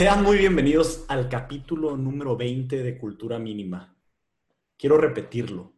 [0.00, 3.98] Sean muy bienvenidos al capítulo número 20 de Cultura Mínima.
[4.78, 5.74] Quiero repetirlo.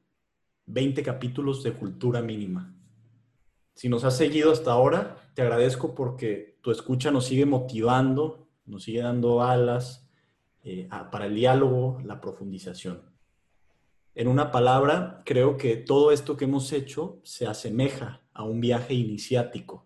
[0.67, 2.73] 20 capítulos de Cultura Mínima.
[3.75, 8.84] Si nos has seguido hasta ahora, te agradezco porque tu escucha nos sigue motivando, nos
[8.84, 10.09] sigue dando alas
[10.62, 13.03] eh, para el diálogo, la profundización.
[14.14, 18.95] En una palabra, creo que todo esto que hemos hecho se asemeja a un viaje
[18.95, 19.81] iniciático.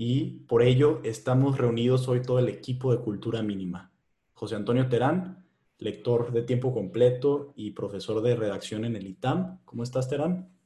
[0.00, 3.90] Y por ello estamos reunidos hoy todo el equipo de Cultura Mínima.
[4.32, 5.44] José Antonio Terán,
[5.78, 9.58] lector de tiempo completo y profesor de redacción en el ITAM.
[9.64, 10.56] ¿Cómo estás, Terán?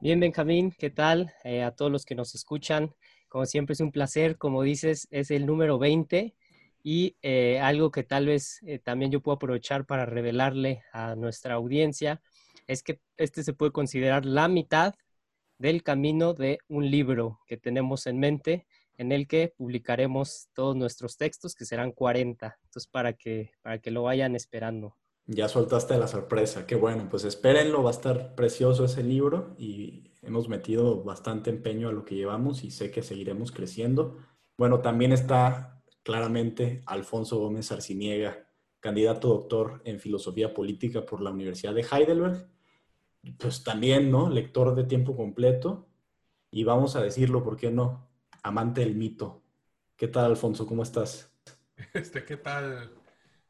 [0.00, 1.32] Bien, Benjamín, ¿qué tal?
[1.42, 2.94] Eh, a todos los que nos escuchan,
[3.28, 6.36] como siempre es un placer, como dices, es el número 20
[6.84, 11.54] y eh, algo que tal vez eh, también yo puedo aprovechar para revelarle a nuestra
[11.54, 12.22] audiencia
[12.68, 14.94] es que este se puede considerar la mitad
[15.58, 21.16] del camino de un libro que tenemos en mente en el que publicaremos todos nuestros
[21.16, 22.58] textos, que serán 40.
[22.64, 24.96] Entonces, para que, para que lo vayan esperando.
[25.26, 30.14] Ya soltaste la sorpresa, qué bueno, pues espérenlo, va a estar precioso ese libro y
[30.22, 34.16] hemos metido bastante empeño a lo que llevamos y sé que seguiremos creciendo.
[34.56, 38.48] Bueno, también está claramente Alfonso Gómez Arciniega,
[38.80, 42.48] candidato doctor en filosofía política por la Universidad de Heidelberg.
[43.38, 44.30] Pues también, ¿no?
[44.30, 45.88] Lector de tiempo completo.
[46.50, 48.08] Y vamos a decirlo, ¿por qué no?
[48.42, 49.42] amante del mito.
[49.96, 50.66] ¿Qué tal, Alfonso?
[50.66, 51.32] ¿Cómo estás?
[51.94, 52.92] Este, ¿Qué tal,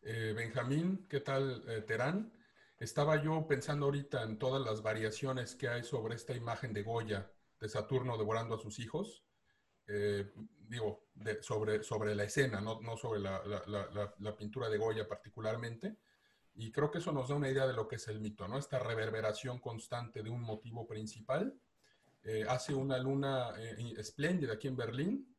[0.03, 1.07] eh, Benjamín?
[1.09, 2.33] ¿Qué tal, eh, Terán?
[2.79, 7.33] Estaba yo pensando ahorita en todas las variaciones que hay sobre esta imagen de Goya,
[7.59, 9.25] de Saturno devorando a sus hijos.
[9.87, 10.31] Eh,
[10.69, 11.09] digo,
[11.41, 15.97] sobre, sobre la escena, no, no sobre la, la, la, pintura de Goya particularmente.
[16.61, 18.59] Y creo que eso nos da una idea de lo que es el mito, ¿no?
[18.59, 21.55] Esta reverberación constante de un motivo principal
[22.25, 25.37] eh, hace una luna eh, espléndida aquí en Berlín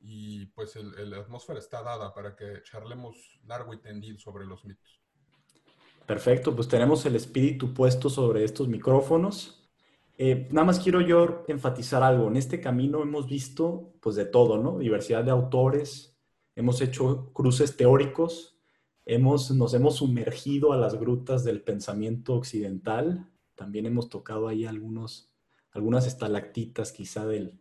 [0.00, 5.00] y pues la atmósfera está dada para que charlemos largo y tendido sobre los mitos.
[6.04, 9.70] Perfecto, pues tenemos el espíritu puesto sobre estos micrófonos.
[10.18, 12.26] Eh, nada más quiero yo enfatizar algo.
[12.26, 14.78] En este camino hemos visto pues de todo, ¿no?
[14.78, 16.18] Diversidad de autores,
[16.56, 18.55] hemos hecho cruces teóricos,
[19.06, 25.32] hemos, nos hemos sumergido a las grutas del pensamiento occidental, también hemos tocado ahí algunos
[25.76, 27.60] algunas estalactitas quizá del,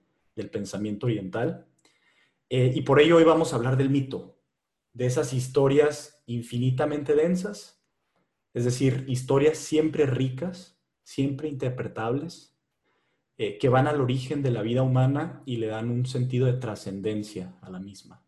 [0.51, 1.67] pensamiento oriental.
[2.49, 4.39] Eh, y por ello hoy vamos a hablar del mito,
[4.93, 7.83] de esas historias infinitamente densas,
[8.53, 12.57] es decir, historias siempre ricas, siempre interpretables,
[13.37, 16.53] eh, que van al origen de la vida humana y le dan un sentido de
[16.53, 18.24] trascendencia a la misma.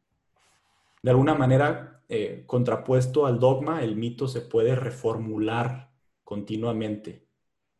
[1.02, 5.91] De alguna manera, eh, contrapuesto al dogma, el mito se puede reformular
[6.24, 7.28] continuamente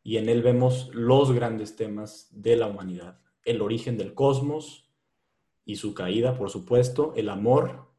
[0.08, 3.20] y en él vemos los grandes temas de la humanidad.
[3.44, 4.90] El origen del cosmos
[5.66, 7.92] y su caída, por supuesto, el amor,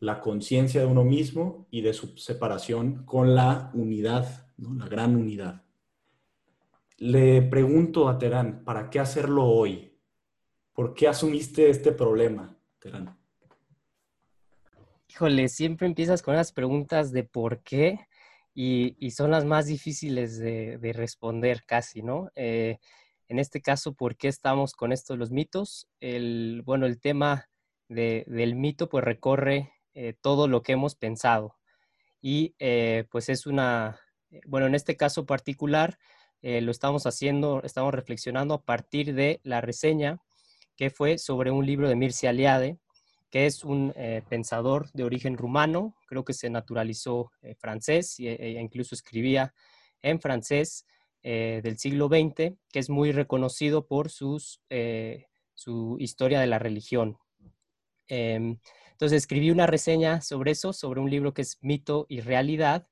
[0.00, 5.62] la conciencia de uno mismo y de su separación con la unidad, la gran unidad.
[6.96, 9.98] Le pregunto a Terán, ¿para qué hacerlo hoy?
[10.72, 13.21] ¿Por qué asumiste este problema, Terán?
[15.14, 17.98] Híjole, siempre empiezas con las preguntas de por qué
[18.54, 22.30] y, son las más difíciles de, responder casi, ¿no?
[22.34, 22.78] Eh,
[23.28, 25.86] en este caso, ¿por qué estamos con esto de los mitos?
[26.00, 27.50] El, bueno, el tema
[27.88, 31.58] del mito pues recorre eh, todo lo que hemos pensado
[32.22, 34.00] y eh, pues es una,
[34.46, 35.98] bueno, en este caso particular
[36.40, 40.22] lo estamos haciendo, estamos reflexionando a partir de la reseña
[40.74, 42.78] que fue sobre un libro de Mircea Eliade,
[43.32, 48.34] que es un eh, pensador de origen rumano, creo que se naturalizó eh, francés e,
[48.34, 49.54] e, incluso escribía
[50.02, 50.84] en francés
[51.22, 54.60] eh, del siglo XX, que es muy reconocido por sus,
[55.54, 57.16] su historia de la religión.
[58.06, 58.58] Em,
[58.90, 62.86] entonces escribí una reseña sobre eso, sobre un libro que es Mito y Realidad,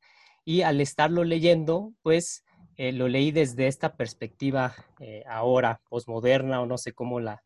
[0.47, 2.45] y al estarlo leyendo, pues
[2.79, 4.75] lo leí desde esta perspectiva
[5.29, 7.43] ahora, posmoderna o no sé cómo la,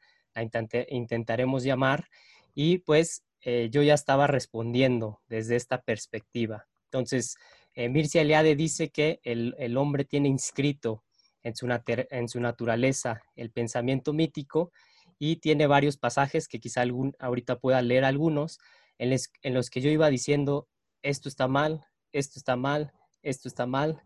[0.90, 2.08] intentaremos llamar,
[2.54, 6.66] y pues eh, yo ya estaba respondiendo desde esta perspectiva.
[6.84, 7.36] Entonces,
[7.74, 11.02] eh, Mircea Eliade dice que el, hombre tiene inscrito
[11.42, 14.72] en su, naturaleza el pensamiento mítico
[15.18, 18.58] y tiene varios pasajes que quizá algún, ahorita pueda leer algunos,
[18.98, 20.68] en, en, los que yo iba diciendo,
[21.02, 22.92] esto está mal, esto está mal,
[23.22, 24.02] esto está mal,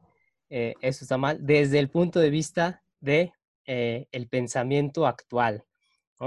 [0.49, 3.33] eh, esto está mal, desde el punto de vista de
[3.67, 5.65] eh, el pensamiento actual.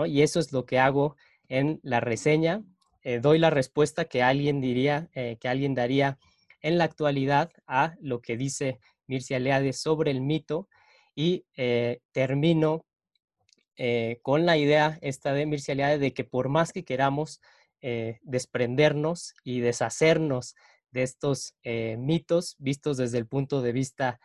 [0.05, 1.17] Y eso es lo que hago
[1.51, 2.63] en la reseña.
[3.03, 6.17] Eh, doy la respuesta que alguien diría, eh, que alguien daría
[6.61, 10.69] en la actualidad a lo que dice Mircea Eliade sobre el mito
[11.13, 12.85] y eh, termino
[14.21, 17.41] con la idea esta de Mircea Eliade de que por más que queramos
[18.21, 20.53] desprendernos y deshacernos
[20.91, 21.55] de estos
[21.97, 24.19] mitos vistos desde el punto de vista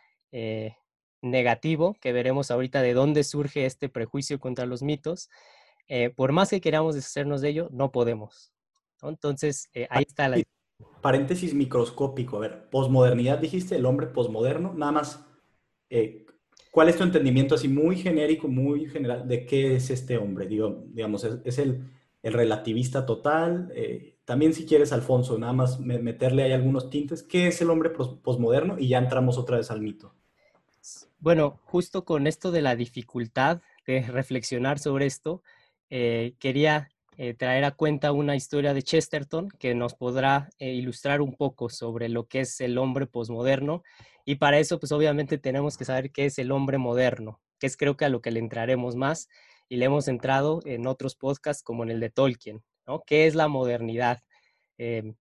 [1.23, 5.27] negativo, que veremos ahorita de dónde surge este prejuicio contra los mitos,
[6.15, 8.51] por más que queramos deshacernos de ello, no podemos.
[9.01, 10.41] Entonces, ahí está la...
[11.01, 15.25] Paréntesis microscópico, a ver, posmodernidad dijiste, el hombre posmoderno, nada más,
[16.71, 20.47] ¿cuál es tu entendimiento así muy genérico, muy general de qué es este hombre?
[20.47, 21.83] Digo, digamos, es el
[22.27, 23.71] el relativista total.
[23.73, 27.23] Eh, también si quieres, Alfonso, nada más meterle ahí algunos tintes.
[27.23, 28.77] ¿Qué es el hombre posmoderno?
[28.77, 30.13] Y ya entramos otra vez al mito.
[31.19, 35.41] Bueno, justo con esto de la dificultad de reflexionar sobre esto,
[35.89, 41.33] eh, quería eh, traer a cuenta una historia de Chesterton que nos podrá ilustrar un
[41.33, 43.83] poco sobre lo que es el hombre posmoderno.
[44.25, 47.77] Y para eso, pues obviamente tenemos que saber qué es el hombre moderno, que es
[47.77, 49.29] creo que a lo que le entraremos más
[49.69, 53.03] y le hemos entrado en otros podcasts como en el de Tolkien, ¿no?
[53.05, 54.21] ¿Qué es la modernidad?
[54.77, 55.15] Em,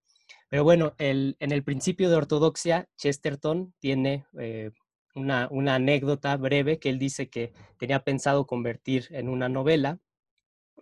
[0.49, 4.71] pero bueno, en el principio de ortodoxia, Chesterton tiene eh,
[5.15, 9.99] una, una, anécdota breve que él dice que tenía pensado convertir en una novela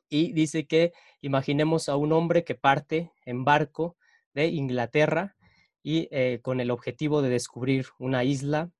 [0.09, 3.97] y dice que imaginemos a un hombre que parte en barco
[4.35, 5.37] de Inglaterra
[5.83, 8.71] y eh, con el objetivo de descubrir una isla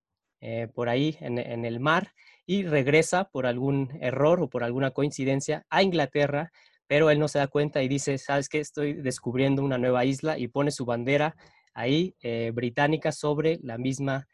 [0.41, 2.13] eh, por ahí en, el mar
[2.47, 6.51] y regresa por algún error o por alguna coincidencia a Inglaterra,
[6.87, 8.61] pero él no se da cuenta y dice, ¿sabes qué?
[8.61, 11.37] Estoy descubriendo una nueva isla y pone su bandera
[11.73, 14.27] ahí eh, británica sobre la misma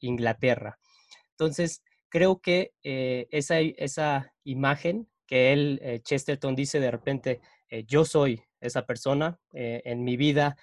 [0.00, 0.76] Inglaterra.
[1.30, 7.40] Entonces, creo que esa, esa imagen que él, Chesterton, dice de repente,
[7.86, 10.56] yo soy esa persona, en mi vida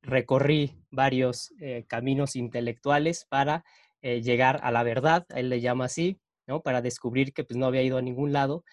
[0.00, 1.52] recorrí varios
[1.88, 3.64] caminos intelectuales para
[4.02, 6.60] eh, llegar a la verdad, él le llama así, ¿no?
[6.60, 8.64] Para descubrir que pues no había ido a ningún lado.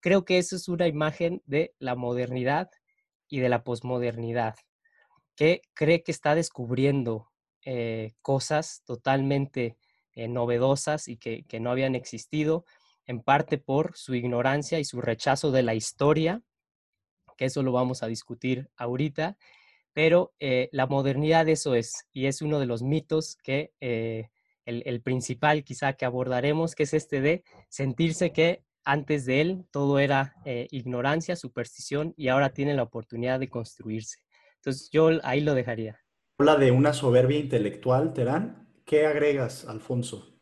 [0.00, 2.70] Creo que eso es una imagen de la modernidad
[3.28, 4.56] y de la posmodernidad,
[5.36, 7.30] que cree que está descubriendo
[7.66, 9.76] eh, cosas totalmente
[10.12, 12.64] eh, novedosas y que, que no habían existido,
[13.08, 16.42] en parte por su ignorancia y su rechazo de la historia,
[17.36, 19.36] que eso lo vamos a discutir ahorita,
[19.92, 23.72] pero la modernidad eso es, y es uno de los mitos que
[24.68, 29.98] el, principal quizá que abordaremos, que es este de sentirse que antes de él todo
[29.98, 34.18] era eh, ignorancia, superstición y ahora tiene la oportunidad de construirse.
[34.56, 36.00] Entonces yo ahí lo dejaría.
[36.38, 38.68] Habla de una soberbia intelectual, Terán.
[38.84, 40.37] ¿Qué agregas, Alfonso?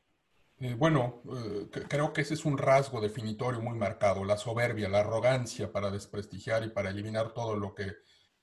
[0.58, 5.00] Eh, bueno, eh, creo que ese es un rasgo definitorio muy marcado, la soberbia, la
[5.00, 7.92] arrogancia para desprestigiar y para eliminar todo lo que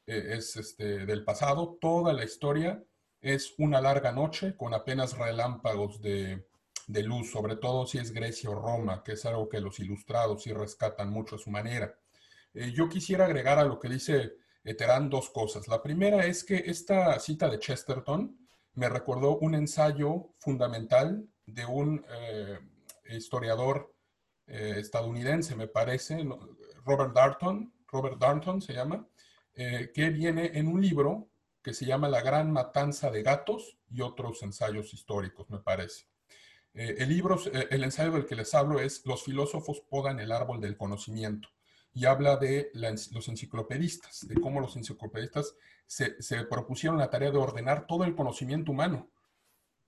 [0.05, 1.77] es este, del pasado.
[1.81, 2.83] Toda la historia
[3.19, 6.45] es una larga noche con apenas relámpagos de,
[6.87, 10.53] luz, sobre todo si es Grecia o Roma, que es algo que los ilustrados sí
[10.53, 11.95] rescatan mucho a su manera.
[12.53, 14.33] Eh, yo quisiera agregar a lo que dice
[14.77, 15.67] Terán dos cosas.
[15.67, 18.37] La primera es que esta cita de Chesterton
[18.75, 22.59] me recordó un ensayo fundamental de un eh,
[23.09, 23.93] historiador
[24.47, 26.25] eh, estadounidense, me parece,
[26.85, 29.07] Robert Darnton, Robert Darnton se llama,
[29.55, 31.29] que viene en un libro
[31.61, 36.05] que se llama La Gran Matanza de Gatos y otros ensayos históricos, me parece.
[36.73, 40.31] Eh, el libro, eh, el ensayo del que les hablo es Los filósofos podan el
[40.31, 41.49] árbol del conocimiento
[41.93, 46.15] y habla de los enciclopedistas, de cómo los enciclopedistas se,
[46.49, 49.11] propusieron la tarea de ordenar todo el conocimiento humano.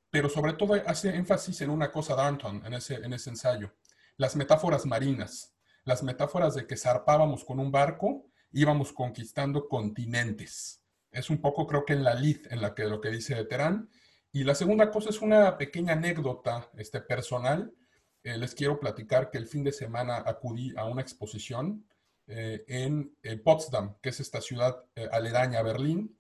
[0.09, 3.73] Pero sobre todo hace énfasis en una cosa Darnton en ese, en ese ensayo,
[4.17, 10.81] las metáforas marinas, las metáforas de que zarpábamos con un barco, íbamos conquistando continentes
[11.15, 13.89] es un poco, creo que en la lid en la que lo que dice Terán.
[14.33, 17.73] Y la segunda cosa es una pequeña anécdota este, personal.
[18.21, 21.87] Eh, les quiero platicar que el fin de semana acudí a una exposición
[22.27, 26.17] eh, en Potsdam, que es esta ciudad eh, aledaña a Berlín,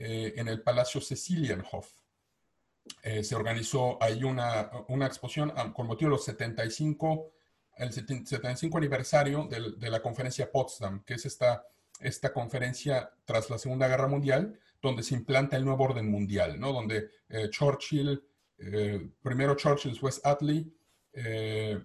[0.00, 1.92] en el Palacio Cecilienhof.
[3.22, 7.30] Se organizó ahí una, una exposición con motivo de los 75,
[7.76, 11.64] el 75 aniversario de la conferencia Potsdam, que es esta
[12.00, 16.72] esta conferencia tras la Segunda Guerra Mundial, donde se implanta el nuevo orden mundial, ¿no?
[16.72, 18.22] Donde eh, Churchill,
[18.58, 20.66] eh, primero Churchill, después Attlee,
[21.12, 21.80] eh,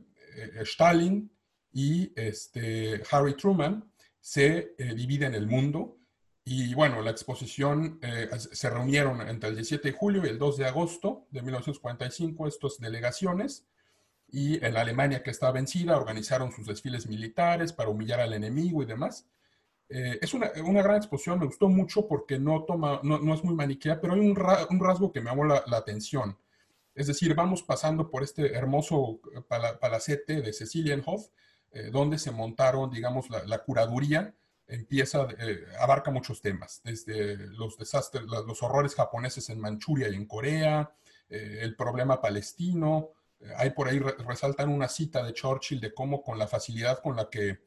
[0.61, 1.29] Stalin
[1.71, 5.97] y este, Harry Truman se dividen el mundo.
[6.45, 7.99] Y bueno, la exposición
[8.37, 12.79] se reunieron entre el 17 de julio y el 2 de agosto de 1945 estas
[12.79, 13.65] delegaciones
[14.33, 18.81] y en la Alemania que estaba vencida organizaron sus desfiles militares para humillar al enemigo
[18.81, 19.27] y demás.
[19.89, 23.43] Eh, es una, una, gran exposición, me gustó mucho porque no, toma, no, no es
[23.43, 26.35] muy maniquea, pero hay un, rasgo que me llamó la, atención.
[26.95, 29.19] Es decir, vamos pasando por este hermoso
[29.79, 31.27] palacete de Cecilienhof,
[31.71, 34.33] eh, donde se montaron, digamos, la, curaduría
[34.73, 40.25] empieza, eh, abarca muchos temas, desde los desastres, los horrores japoneses en Manchuria y en
[40.25, 40.91] Corea,
[41.29, 43.11] eh, el problema palestino.
[43.57, 47.29] hay por ahí, resaltan una cita de Churchill de cómo con la facilidad con la
[47.29, 47.59] que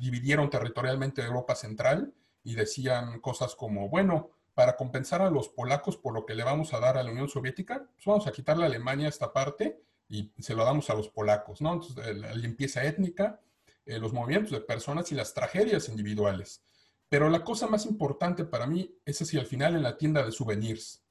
[0.00, 2.12] dividieron territorialmente Europa Central
[2.42, 6.72] y decían cosas como, bueno, para compensar a los polacos por lo que le vamos
[6.74, 10.32] a dar a la Unión Soviética, pues vamos a quitarle a Alemania esta parte y
[10.38, 11.74] se lo damos a los polacos, ¿no?
[11.74, 13.40] Entonces, la limpieza étnica,
[13.86, 16.62] eh, los movimientos de personas y las tragedias individuales.
[17.08, 20.32] Pero la cosa más importante para mí es hacia el final en la tienda de
[20.32, 21.02] souvenirs.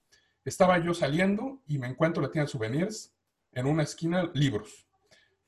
[0.44, 3.14] Estaba yo saliendo y me encuentro en la tienda de souvenirs,
[3.52, 4.88] en una esquina, libros.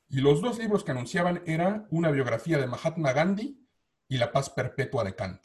[0.08, 3.60] Y los dos libros que anunciaban era una biografía de Mahatma Gandhi
[4.08, 5.42] y La paz perpetua de Kant.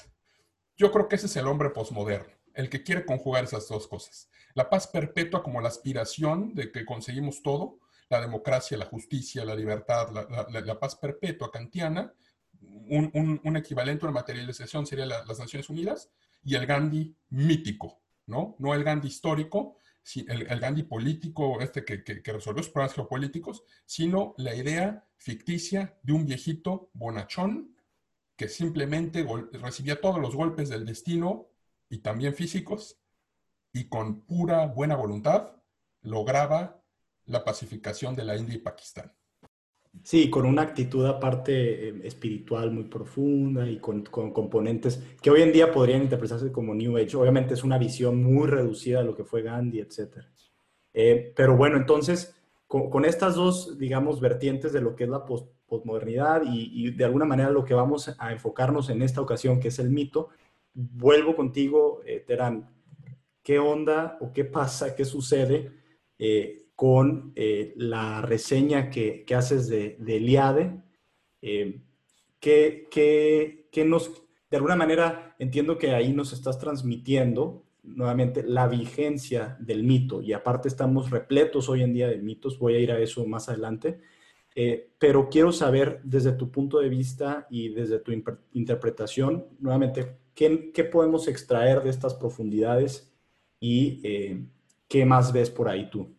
[0.76, 4.28] Yo creo que ese es el hombre posmoderno el que quiere conjugar esas dos cosas.
[4.54, 7.78] La paz perpetua como la aspiración de que conseguimos todo,
[8.10, 12.12] la democracia, la justicia, la libertad, la, paz perpetua kantiana,
[12.60, 16.10] un, equivalente a una materialización sería las Naciones Unidas,
[16.42, 18.56] y el Gandhi mítico, ¿no?
[18.58, 19.76] No el Gandhi histórico,
[20.16, 25.96] el, el Gandhi político, este que, que, resolvió sus problemas geopolíticos, sino la idea ficticia
[26.02, 27.76] de un viejito bonachón
[28.36, 31.46] que simplemente recibía todos los golpes del destino
[31.88, 32.98] y también físicos,
[33.72, 35.52] y con pura buena voluntad
[36.02, 36.79] lograba
[37.30, 39.12] la pacificación de la India y Pakistán.
[40.02, 45.52] Sí, con una actitud aparte eh, espiritual muy profunda y con, componentes que hoy en
[45.52, 47.16] día podrían interpretarse como New Age.
[47.16, 50.18] Obviamente es una visión muy reducida de lo que fue Gandhi, etc.
[50.92, 52.34] Eh, pero bueno, entonces,
[52.66, 57.24] con, estas dos, digamos, vertientes de lo que es la posmodernidad y, y, de alguna
[57.24, 60.28] manera lo que vamos a enfocarnos en esta ocasión, que es el mito,
[60.72, 62.70] vuelvo contigo, eh, Terán.
[63.42, 65.72] ¿Qué onda o qué pasa, qué sucede
[66.22, 70.82] eh, con eh, la reseña que, haces de, de Eliade?
[72.40, 79.82] ¿qué, nos, de alguna manera, entiendo que ahí nos estás transmitiendo nuevamente la vigencia del
[79.82, 83.26] mito y aparte estamos repletos hoy en día de mitos, voy a ir a eso
[83.26, 84.00] más adelante,
[84.98, 88.12] pero quiero saber desde tu punto de vista y desde tu
[88.52, 93.12] interpretación, nuevamente, ¿Qué, podemos extraer de estas profundidades
[93.60, 94.42] y eh,
[94.88, 96.16] qué más ves por ahí tú?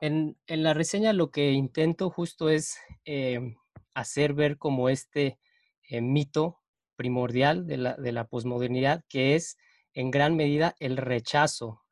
[0.00, 3.56] En, la reseña lo que intento justo es eh,
[3.94, 5.38] hacer ver como este
[5.82, 6.60] eh, mito
[6.96, 9.56] primordial de la, de la posmodernidad, que es
[9.94, 11.82] en gran medida el rechazo.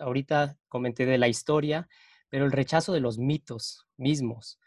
[0.00, 1.88] ahorita comenté de la historia,
[2.28, 4.58] pero el rechazo de los mitos mismos.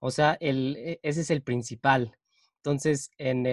[0.00, 2.16] O sea, el, e, ese es el principal.
[2.56, 3.44] Entonces, en,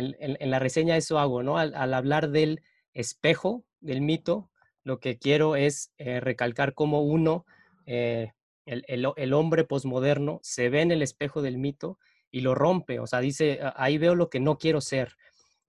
[0.49, 1.57] la reseña eso hago, ¿no?
[1.57, 2.61] Al, hablar del
[2.93, 4.49] espejo, del mito,
[4.83, 7.45] lo que quiero es eh, recalcar cómo uno,
[7.85, 8.31] eh,
[8.67, 11.97] el, hombre posmoderno, se ve en el espejo del mito
[12.29, 15.15] y lo rompe, o sea, dice, ahí veo lo que no quiero ser,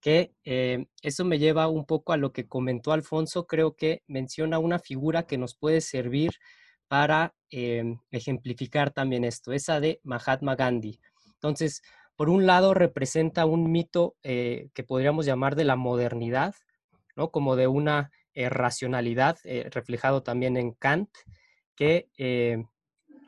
[0.01, 4.59] que eh, eso me lleva un poco a lo que comentó Alfonso, creo que menciona
[4.59, 6.31] una figura que nos puede servir
[6.87, 10.99] para ejemplificar también esto, esa de Mahatma Gandhi.
[11.35, 11.81] Entonces,
[12.19, 16.53] por un lado representa un mito eh, que podríamos llamar de la modernidad,
[17.15, 17.31] ¿no?
[17.31, 21.09] como de una eh, racionalidad, eh, reflejado también en Kant,
[21.77, 22.09] que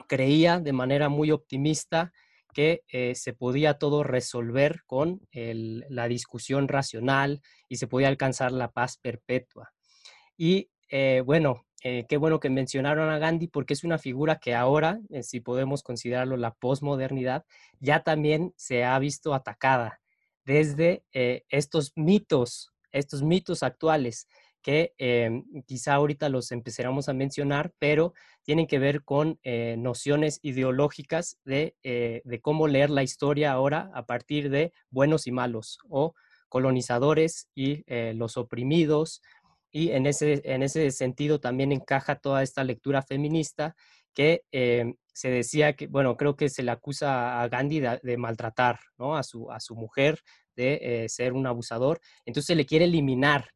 [0.08, 2.12] creía de manera muy optimista
[2.54, 2.84] que
[3.16, 9.72] se podía todo resolver con la discusión racional y se podía alcanzar la paz perpetua.
[10.36, 10.70] Y
[11.24, 15.24] bueno, eh, qué bueno que mencionaron a Gandhi porque es una figura que ahora, eh,
[15.24, 17.44] si podemos considerarlo la posmodernidad,
[17.80, 20.00] ya también se ha visto atacada
[20.46, 24.28] desde eh, estos mitos, estos mitos actuales
[24.62, 24.94] que
[25.66, 29.40] quizá ahorita los empezaremos a mencionar, pero tienen que ver con
[29.78, 35.78] nociones ideológicas de, de cómo leer la historia ahora a partir de buenos y malos
[35.90, 36.14] o
[36.50, 37.84] colonizadores y
[38.14, 39.22] los oprimidos,
[39.72, 43.76] y en ese, en ese sentido también encaja toda esta lectura feminista
[44.14, 48.80] que eh, se decía que, bueno, creo que se le acusa a Gandhi de, maltratar
[48.98, 49.16] ¿no?
[49.16, 50.20] a, su, a su mujer,
[50.56, 53.50] de eh, ser un abusador, entonces se le quiere eliminar.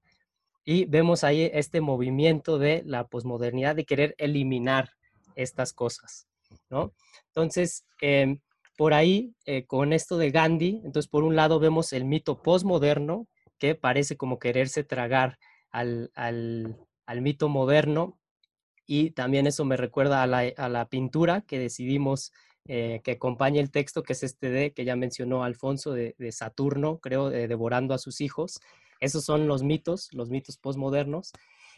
[0.65, 4.89] Y vemos ahí este movimiento de la posmodernidad de querer eliminar
[5.36, 6.27] estas cosas,
[6.69, 6.93] ¿no?
[7.27, 8.39] Entonces, em,
[8.77, 13.27] por ahí, eh, con esto de Gandhi, entonces por un lado vemos el mito posmoderno,
[13.57, 15.38] que parece como quererse tragar
[15.72, 16.10] al,
[17.22, 18.17] mito moderno
[18.86, 20.27] y también eso me recuerda a
[20.69, 22.31] la, pintura que decidimos
[22.67, 27.00] eh, que acompañe el texto, que es este de que ya mencionó Alfonso de, Saturno,
[27.00, 28.60] creo, devorando a sus hijos.
[29.05, 31.31] Esos son los mitos, los mitos postmodernos.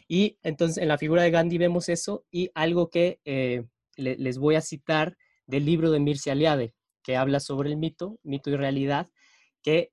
[0.08, 3.64] Y entonces en la figura de Gandhi vemos eso y algo que eh,
[3.96, 5.16] les voy a citar
[5.46, 9.10] del libro de Mircea Eliade, que habla sobre el mito, mito y realidad,
[9.62, 9.92] que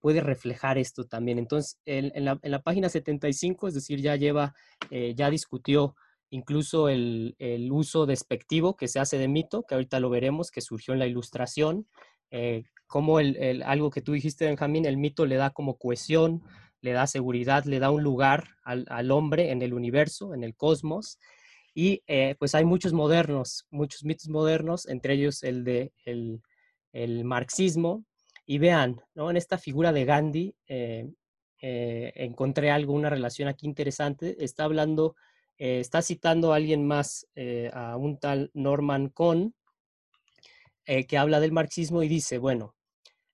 [0.00, 1.38] puede reflejar esto también.
[1.38, 4.54] Entonces, en, la, página 75, es decir, ya lleva,
[4.90, 5.94] ya discutió
[6.30, 7.34] incluso el,
[7.70, 11.06] uso despectivo que se hace de mito, que ahorita lo veremos, que surgió en la
[11.06, 11.86] ilustración,
[12.30, 12.64] eh,
[13.64, 16.42] algo que tú dijiste, Benjamín, el mito le da como cohesión,
[16.80, 21.18] le da seguridad, le da un lugar al, hombre en el universo, en el cosmos.
[21.74, 28.04] Y eh, pues hay muchos modernos, muchos mitos modernos, entre ellos el de el, marxismo.
[28.46, 29.30] Y vean, ¿no?
[29.30, 31.12] en esta figura de Gandhi, eh,
[31.60, 34.42] encontré algo, una relación aquí interesante.
[34.42, 35.14] Está hablando
[35.58, 39.54] eh, está citando a alguien más, eh, a un tal Norman Cohn,
[40.88, 42.74] eh, que habla del marxismo y dice, bueno,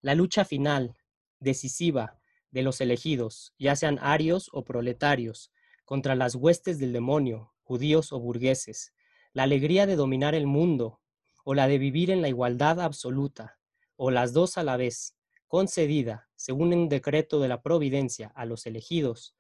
[0.03, 0.97] la lucha final,
[1.39, 2.19] decisiva,
[2.51, 5.53] de los elegidos, ya sean arios o proletarios,
[5.85, 8.93] contra las huestes del demonio, judíos o burgueses,
[9.33, 11.01] la alegría de dominar el mundo,
[11.45, 13.61] o la de vivir en la igualdad absoluta,
[13.95, 15.15] o las dos a la vez,
[15.47, 19.37] concedida, según un decreto de la providencia, a los elegidos,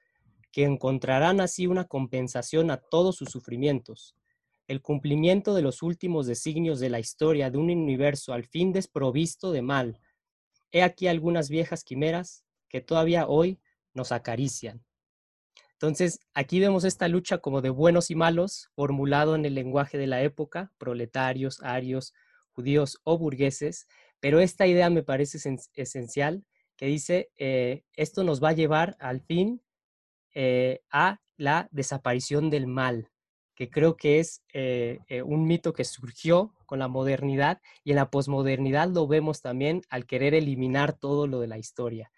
[0.53, 4.15] que encontrarán así una compensación a todos sus sufrimientos,
[4.67, 9.53] el cumplimiento de los últimos designios de la historia de un universo al fin desprovisto
[9.53, 10.01] de mal.
[10.73, 13.61] He aquí algunas viejas quimeras que todavía hoy
[13.93, 14.85] nos acarician.
[15.73, 20.07] Entonces, aquí vemos esta lucha como de buenos y malos, formulado en el lenguaje de
[20.07, 22.15] la época, proletarios, arios,
[22.53, 23.87] judíos o burgueses,
[24.21, 25.39] pero esta idea me parece
[25.75, 26.45] esencial,
[26.77, 29.63] que dice, eh, esto nos va a llevar al fin
[30.35, 33.11] eh, a la desaparición del mal,
[33.55, 37.97] que creo que es eh, eh, un mito que surgió con la modernidad y en
[37.97, 42.11] la posmodernidad lo vemos también al querer eliminar todo lo de la historia.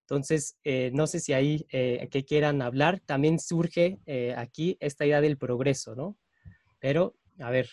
[0.00, 0.58] Entonces,
[0.92, 3.98] no sé si ahí que quieran hablar, también surge
[4.36, 6.18] aquí esta idea del progreso, ¿no?
[6.80, 7.70] Pero, a ver,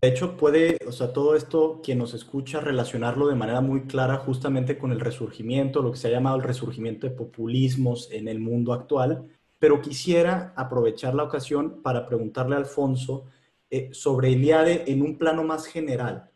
[0.00, 4.16] de hecho, puede, o sea, todo esto, quien nos escucha, relacionarlo de manera muy clara
[4.16, 8.40] justamente con el resurgimiento, lo que se ha llamado el resurgimiento de populismos en el
[8.40, 9.28] mundo actual.
[9.60, 13.26] Pero quisiera aprovechar la ocasión para preguntarle a Alfonso
[13.70, 16.28] eh, sobre Eliade en un plano más general.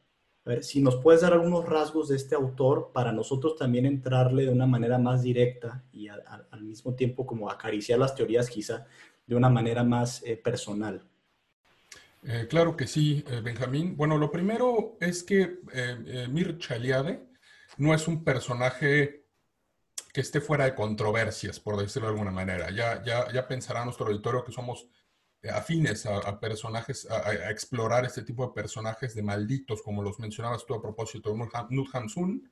[0.60, 4.66] Si nos puedes dar algunos rasgos de este autor para nosotros también entrarle de una
[4.66, 8.86] manera más directa y al mismo tiempo como acariciar las teorías quizá
[9.26, 11.02] de una manera más eh, personal.
[12.22, 13.96] Eh, claro que sí, Benjamín.
[13.96, 15.60] Bueno, lo primero es que
[16.28, 17.24] Mircea Eliade
[17.78, 19.23] no es un personaje
[20.14, 22.70] que esté fuera de controversias, por decirlo de alguna manera.
[22.70, 24.88] Ya, ya, ya pensará nuestro auditorio que somos
[25.52, 30.72] afines a, personajes, a, explorar este tipo de personajes de malditos, como los mencionabas tú
[30.72, 32.48] a propósito de Nut Hamsun.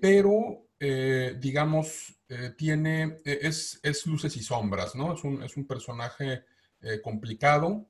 [0.00, 0.68] pero,
[1.40, 2.14] digamos,
[2.58, 5.14] tiene, es, es, luces y sombras, ¿no?
[5.14, 6.44] Es un, es un personaje
[7.02, 7.88] complicado,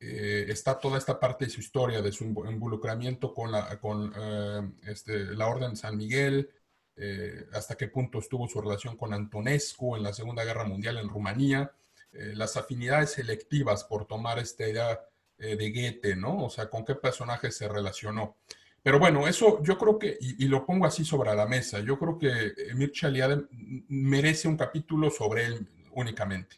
[0.00, 4.70] eh, está toda esta parte de su historia, de su involucramiento con la, con, eh,
[4.86, 6.50] este, la Orden de San Miguel,
[6.98, 11.08] eh, hasta qué punto estuvo su relación con Antonescu en la Segunda Guerra Mundial en
[11.08, 11.72] Rumanía,
[12.10, 14.98] las afinidades selectivas por tomar esta idea
[15.36, 16.46] de Goethe, ¿no?
[16.46, 18.36] O sea, con qué personaje se relacionó.
[18.82, 22.18] Pero bueno, eso yo creo que, y, lo pongo así sobre la mesa, yo creo
[22.18, 23.44] que Mircea Eliade
[23.88, 26.56] merece un capítulo sobre él únicamente.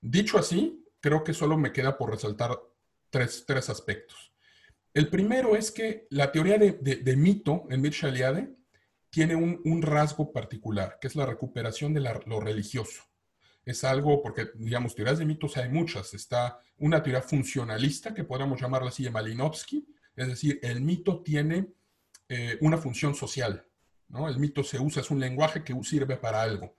[0.00, 2.58] Dicho así, creo que solo me queda por resaltar
[3.10, 4.32] tres, tres aspectos.
[4.92, 8.54] El primero es que la teoría de, de, mito en Mircea Eliade
[9.16, 13.02] tiene un, rasgo particular, que es la recuperación de lo religioso.
[13.64, 16.12] Es algo, porque, digamos, teorías de mitos hay muchas.
[16.12, 21.72] Está una teoría funcionalista, que podríamos llamarla así de Malinowski, es decir, el mito tiene
[22.28, 23.64] eh, una función social.
[24.08, 24.28] ¿no?
[24.28, 26.76] El mito se usa, es un lenguaje que sirve para algo.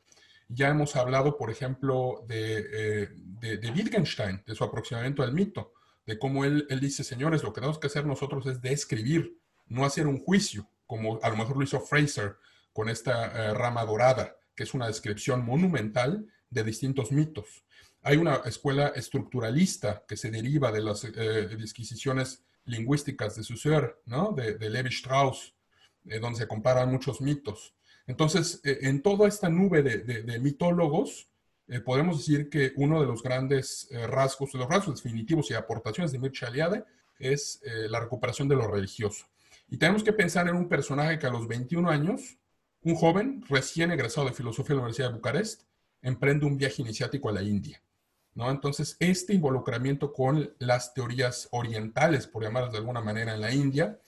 [0.48, 5.74] Ya hemos hablado, por ejemplo, eh, de, de, Wittgenstein, de su aproximamiento al mito,
[6.06, 9.86] de cómo él, él dice, señores, lo que tenemos que hacer nosotros es describir, no
[9.86, 12.38] hacer un juicio, como a lo mejor lo hizo Fraser
[12.74, 17.66] con esta eh, rama dorada, que es una descripción monumental de distintos mitos.
[18.02, 24.32] Hay una escuela estructuralista que se deriva de las eh, disquisiciones lingüísticas de Saussure, ¿no?
[24.32, 25.54] de, de Levi Strauss,
[26.04, 27.74] donde se comparan muchos mitos.
[28.08, 31.30] Entonces, eh, en toda esta nube de, mitólogos,
[31.68, 35.54] eh, podemos decir que uno de los grandes eh, rasgos, de los rasgos definitivos y
[35.54, 36.86] aportaciones de Mircea Eliade
[37.20, 39.26] es la recuperación de lo religioso.
[39.70, 42.38] Y tenemos que pensar en un personaje que a los 21 años,
[42.82, 45.64] un joven recién egresado de filosofía de la Universidad de Bucarest,
[46.02, 47.82] emprende un viaje iniciático a la India.
[48.34, 48.50] ¿no?
[48.50, 54.00] Entonces, este involucramiento con las teorías orientales, por llamarlas de alguna manera, en la India,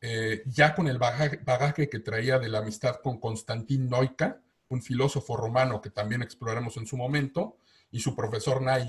[0.00, 5.36] eh, ya con el bagaje, que traía de la amistad con Constantin Noica, un filósofo
[5.36, 7.58] romano que también exploraremos en su momento,
[7.90, 8.88] y su profesor Nay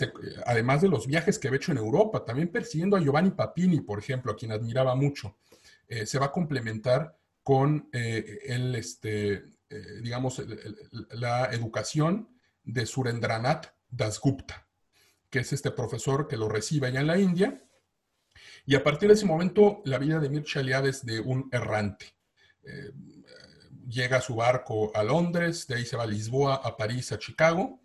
[0.00, 3.80] Ionesco, además de los viajes que había hecho en Europa, también persiguiendo a Giovanni Papini,
[3.80, 5.38] por ejemplo, a quien admiraba mucho.
[5.88, 9.44] eh, se va a complementar con eh, el, este,
[10.02, 10.42] digamos,
[11.10, 12.28] la educación
[12.64, 14.68] de Surendranath Dasgupta,
[15.30, 17.62] que es este profesor que lo recibe allá en la India.
[18.64, 22.16] Y a partir de ese momento, la vida de Mircea Eliade es de un errante.
[23.88, 27.18] llega a su barco a Londres, de ahí se va a Lisboa, a París, a
[27.18, 27.80] Chicago,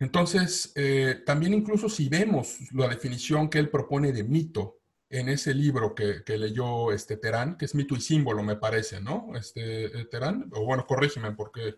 [0.00, 4.78] entonces, eh, también incluso si vemos la definición que él propone de mito
[5.10, 9.32] en ese libro que, leyó este Terán, que es mito y símbolo, me parece, ¿no?
[9.34, 11.76] Este eh, Terán, o bueno, corrígeme porque...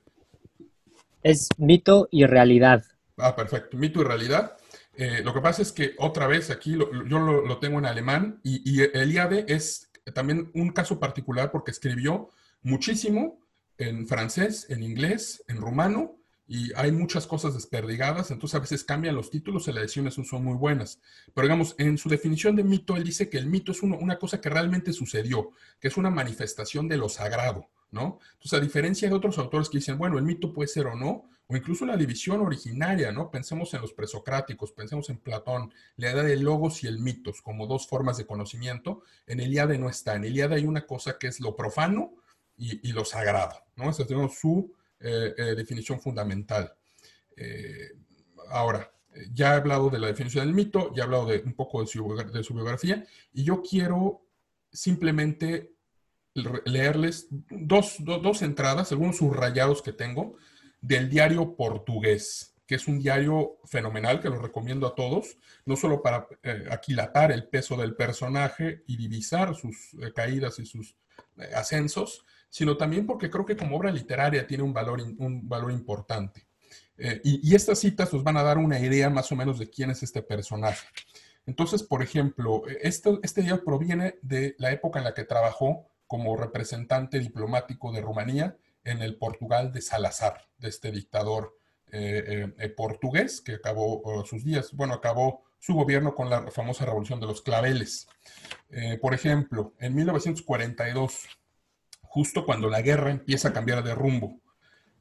[1.22, 2.85] Es mito y realidad.
[3.16, 4.56] Ah, perfecto, mito y realidad.
[4.94, 8.62] Eh, lo que pasa es que otra vez aquí yo lo, tengo en alemán y,
[8.64, 12.30] y Eliade es también un caso particular porque escribió
[12.62, 13.40] muchísimo
[13.78, 16.19] en francés, en inglés, en rumano
[16.53, 20.25] y hay muchas cosas desperdigadas, entonces a veces cambian los títulos y las ediciones no
[20.25, 21.01] son muy buenas.
[21.33, 24.41] Pero digamos, en su definición de mito, él dice que el mito es una cosa
[24.41, 28.19] que realmente sucedió, que es una manifestación de lo sagrado, ¿no?
[28.33, 31.31] Entonces, a diferencia de otros autores que dicen, bueno, el mito puede ser o no,
[31.47, 33.31] o incluso la división originaria, ¿no?
[33.31, 37.69] Pensemos en los presocráticos, pensemos en Platón, la idea de logos y el mitos como
[37.69, 39.05] dos formas de conocimiento.
[39.29, 40.17] En Eliade no está.
[40.17, 42.15] En Eliade hay una cosa que es lo profano
[42.57, 43.89] y, lo sagrado, ¿no?
[43.89, 46.75] Esa es su eh, eh, definición fundamental.
[47.35, 47.93] Eh,
[48.51, 48.93] ahora,
[49.33, 51.87] ya he hablado de la definición del mito, ya he hablado de un poco de
[51.87, 54.27] su, biografía, y yo quiero
[54.71, 55.73] simplemente
[56.67, 60.37] leerles dos, dos, entradas, algunos subrayados que tengo,
[60.83, 66.03] del diario portugués, que es un diario fenomenal que lo recomiendo a todos, no solo
[66.03, 66.29] para
[66.71, 70.95] aquilatar el peso del personaje y divisar sus caídas y sus
[71.55, 76.47] ascensos, sino también porque creo que como obra literaria tiene un valor, un valor importante.
[77.03, 79.91] Eh, y, estas citas nos van a dar una idea más o menos de quién
[79.91, 80.87] es este personaje.
[81.47, 86.37] Entonces, por ejemplo, este, este día proviene de la época en la que trabajó como
[86.37, 91.57] representante diplomático de Rumanía en el Portugal de Salazar, de este dictador
[91.91, 97.19] eh, eh, portugués que acabó sus días, bueno, acabó su gobierno con la famosa revolución
[97.19, 98.09] de los claveles.
[99.01, 101.29] por ejemplo, en 1942,
[102.11, 104.40] justo cuando la guerra empieza a cambiar de rumbo.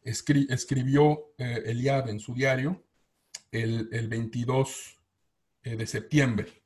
[0.03, 2.83] escribió eh, en su diario
[3.51, 4.99] el, 22
[5.63, 6.61] eh, de septiembre.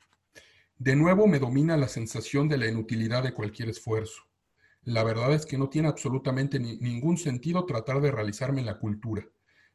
[0.77, 4.23] De nuevo me domina la sensación de la inutilidad de cualquier esfuerzo.
[4.81, 9.25] La verdad es que no tiene absolutamente ningún sentido tratar de realizarme en la cultura.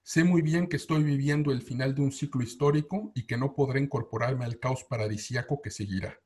[0.02, 3.54] Sé muy bien que estoy viviendo el final de un ciclo histórico y que no
[3.54, 6.20] podré incorporarme al caos paradisiaco que seguirá.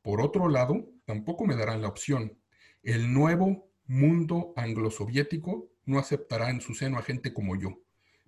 [0.00, 2.38] Por otro lado, tampoco me darán la opción.
[2.84, 7.80] El nuevo mundo anglosoviético no aceptará en su seno a gente como yo,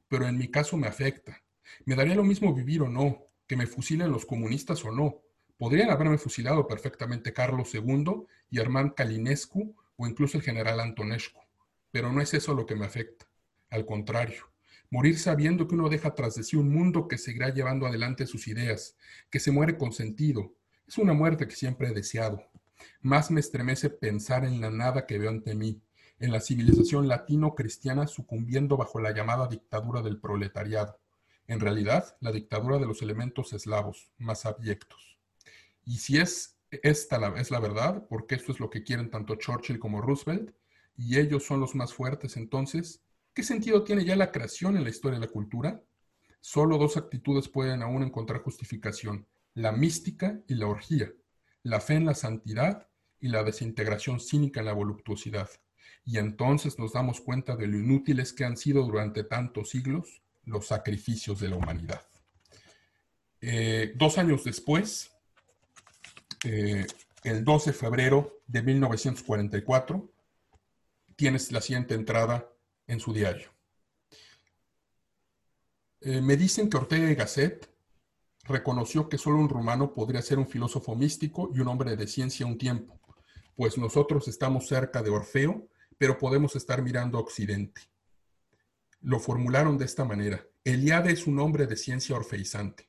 [0.08, 1.42] pero en mi caso me afecta.
[1.84, 5.20] Me daría lo mismo vivir o no, que me fusilen los comunistas o no.
[5.58, 11.40] Podrían haberme fusilado perfectamente Carlos II y Armand Kalinescu o incluso el general Antonescu,
[11.90, 13.28] pero no es eso lo que me afecta.
[13.68, 14.50] Al contrario,
[14.88, 18.48] morir sabiendo que uno deja tras de sí un mundo que seguirá llevando adelante sus
[18.48, 18.96] ideas,
[19.28, 20.54] que se muere con sentido,
[20.88, 22.42] es una muerte que siempre he deseado.
[23.00, 25.80] Más me estremece pensar en la nada que veo ante mí,
[26.18, 30.98] en la civilización latino-cristiana sucumbiendo bajo la llamada dictadura del proletariado.
[31.46, 35.18] En realidad, la dictadura de los elementos eslavos, más abyectos.
[35.84, 39.78] Y si es esta es la verdad, porque esto es lo que quieren tanto Churchill
[39.78, 40.52] como Roosevelt,
[40.96, 43.02] y ellos son los más fuertes, entonces,
[43.34, 45.82] ¿qué sentido tiene ya la creación en la historia de la cultura?
[46.40, 51.12] Solo dos actitudes pueden aún encontrar justificación, la mística y la orgía
[51.66, 52.86] la fe en la santidad
[53.20, 55.50] y la desintegración cínica en la voluptuosidad.
[56.04, 60.68] Y entonces nos damos cuenta de lo inútiles que han sido durante tantos siglos los
[60.68, 62.02] sacrificios de la humanidad.
[63.40, 65.10] Eh, dos años después,
[66.44, 66.86] eh,
[67.24, 70.08] el 12 de febrero de 1944,
[71.16, 72.48] tienes la siguiente entrada
[72.86, 73.50] en su diario.
[76.00, 77.68] Eh, me dicen que Ortega y Gasset
[78.46, 82.46] reconoció que solo un rumano podría ser un filósofo místico y un hombre de ciencia
[82.46, 82.98] un tiempo,
[83.56, 87.82] pues nosotros estamos cerca de Orfeo, pero podemos estar mirando a Occidente.
[89.00, 90.46] Lo formularon de esta manera.
[90.64, 92.88] Eliade es un hombre de ciencia orfeizante.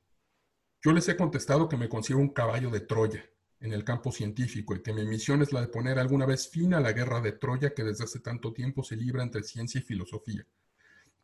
[0.83, 3.23] Yo les he contestado que me considero un caballo de Troya
[3.59, 6.73] en el campo científico y que mi misión es la de poner alguna vez fin
[6.73, 9.83] a la guerra de Troya que desde hace tanto tiempo se libra entre ciencia y
[9.83, 10.45] filosofía.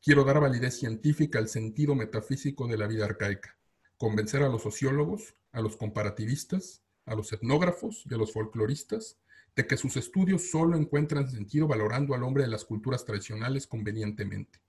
[0.01, 3.55] Quiero dar validez científica al sentido metafísico de la vida arcaica
[4.03, 9.17] convencer a los sociólogos, a los comparativistas, a los etnógrafos y a los folcloristas
[9.55, 14.59] de que sus estudios solo encuentran sentido valorando al hombre de las culturas tradicionales convenientemente,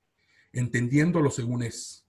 [0.53, 2.07] entendiéndolo según es.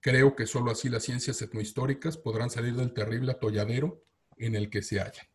[0.00, 4.02] Creo que solo así las ciencias etnohistóricas podrán salir del terrible atolladero
[4.38, 5.26] en el que se hallan.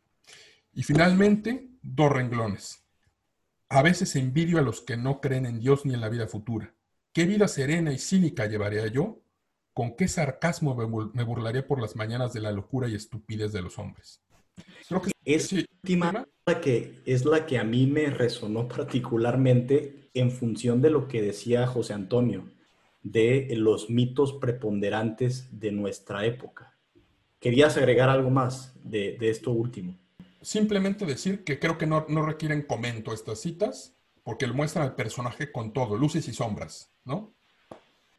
[0.74, 2.88] Y finalmente, dos renglones.
[3.70, 6.74] A veces envidio a los que no creen en Dios ni en la vida futura.
[7.12, 9.23] ¿Qué vida serena y cínica llevaría yo?
[9.74, 13.80] ¿Con qué sarcasmo me burlaría por las mañanas de la locura y estupidez de los
[13.80, 14.22] hombres?
[14.88, 20.32] Creo que es última la que es la que a mí me resonó particularmente en
[20.32, 22.52] función de lo que decía José Antonio,
[23.02, 26.78] de los mitos preponderantes de nuestra época.
[27.40, 29.98] ¿Querías agregar algo más de, esto último?
[30.42, 34.96] Simplemente decir que creo que no, no requieren comento estas citas, porque lo muestran al
[34.96, 37.34] personaje con todo, luces y sombras, ¿no?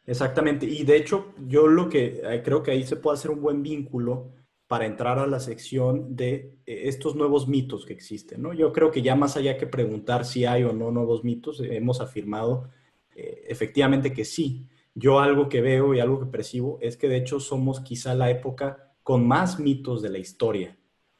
[0.06, 3.40] Exactamente, y de hecho yo lo que eh, creo que ahí se puede hacer un
[3.40, 4.32] buen vínculo
[4.66, 8.42] para entrar a la sección de eh, estos nuevos mitos que existen.
[8.42, 8.52] ¿no?
[8.52, 11.76] Yo creo que ya más allá que preguntar si hay o no nuevos mitos, eh,
[11.76, 12.70] hemos afirmado
[13.16, 14.66] efectivamente que sí.
[14.92, 18.28] Yo algo que veo y algo que percibo es que de hecho somos quizá la
[18.28, 20.76] época con más mitos de la historia.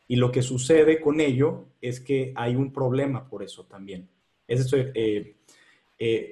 [0.08, 4.08] Y lo que sucede con ello es que hay un problema por eso también.
[4.48, 5.36] Es decir,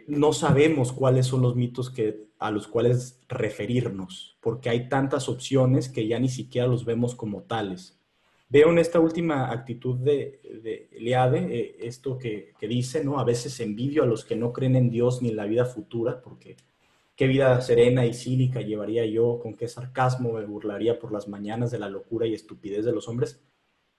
[0.08, 5.88] no sabemos cuáles son los mitos que a los cuales referirnos, porque hay tantas opciones
[5.88, 7.98] que ya ni siquiera los vemos como tales.
[8.48, 13.18] Veo en esta última actitud de, de Eliade eh, esto que, que, dice, ¿no?
[13.18, 16.20] A veces envidio a los que no creen en Dios ni en la vida futura,
[16.20, 16.56] porque
[17.16, 21.70] qué vida serena y cínica llevaría yo, con qué sarcasmo me burlaría por las mañanas
[21.70, 23.40] de la locura y estupidez de los hombres.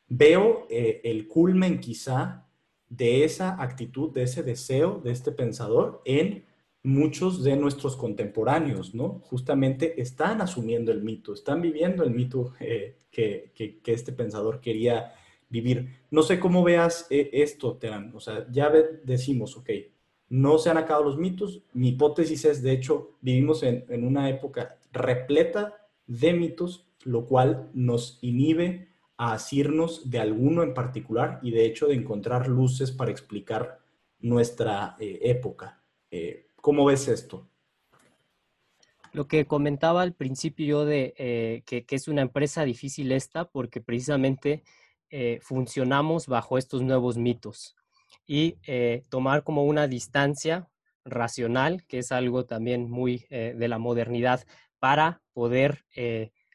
[0.08, 2.46] Veo eh, el culmen quizá
[2.90, 6.46] de esa actitud, de ese deseo de este pensador en
[6.84, 9.22] muchos de nuestros contemporáneos, ¿no?
[9.24, 13.52] Justamente están asumiendo el mito, están viviendo el mito eh, que,
[13.86, 15.14] este pensador quería
[15.50, 16.02] vivir.
[16.12, 18.12] No sé cómo veas eh, esto, Terán.
[18.14, 18.70] O sea, ya
[19.04, 19.70] decimos, ok,
[20.30, 21.64] no se han acabado los mitos.
[21.74, 28.20] Mi hipótesis es, de hecho, vivimos en, una época repleta de mitos, lo cual nos
[28.22, 33.80] inhibe a asirnos de alguno en particular y de hecho de encontrar luces para explicar
[34.20, 35.82] nuestra eh, época.
[36.64, 37.46] ¿Cómo ves esto?
[39.12, 43.82] Lo que comentaba al principio yo de eh, que, es una empresa difícil esta porque
[43.82, 44.64] precisamente
[45.10, 47.76] eh, funcionamos bajo estos nuevos mitos
[48.26, 50.70] y eh, tomar como una distancia
[51.04, 54.46] racional, que es algo también muy de la modernidad,
[54.80, 55.84] para poder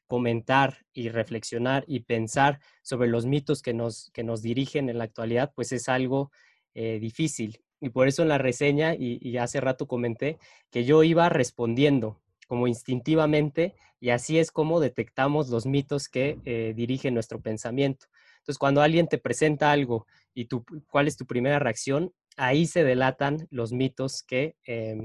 [0.06, 5.04] comentar y reflexionar y pensar sobre los mitos que nos, que nos dirigen en la
[5.04, 6.30] actualidad, pues es algo
[6.72, 7.60] difícil.
[7.80, 10.38] Y por eso en la reseña, y, hace rato comenté,
[10.70, 16.72] que yo iba respondiendo como instintivamente y así es como detectamos los mitos que eh,
[16.74, 18.06] dirigen nuestro pensamiento.
[18.38, 22.84] Entonces, cuando alguien te presenta algo y tú, cuál es tu primera reacción, ahí se
[22.84, 25.04] delatan los mitos que, em,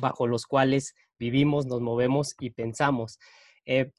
[0.00, 3.18] bajo los cuales vivimos, nos movemos y pensamos.
[3.66, 3.90] Eh,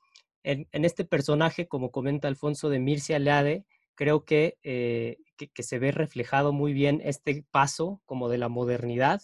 [0.43, 5.91] en, este personaje, como comenta Alfonso de Mircea Leade, creo que eh, que, se ve
[5.91, 9.21] reflejado muy bien este paso como de la modernidad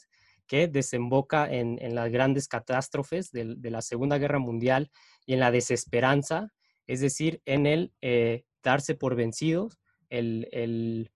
[0.47, 4.91] que desemboca en, las grandes catástrofes de, la Segunda Guerra Mundial
[5.25, 6.51] y en la desesperanza,
[6.87, 9.79] es decir, en el eh, darse por vencidos,
[10.09, 11.09] el,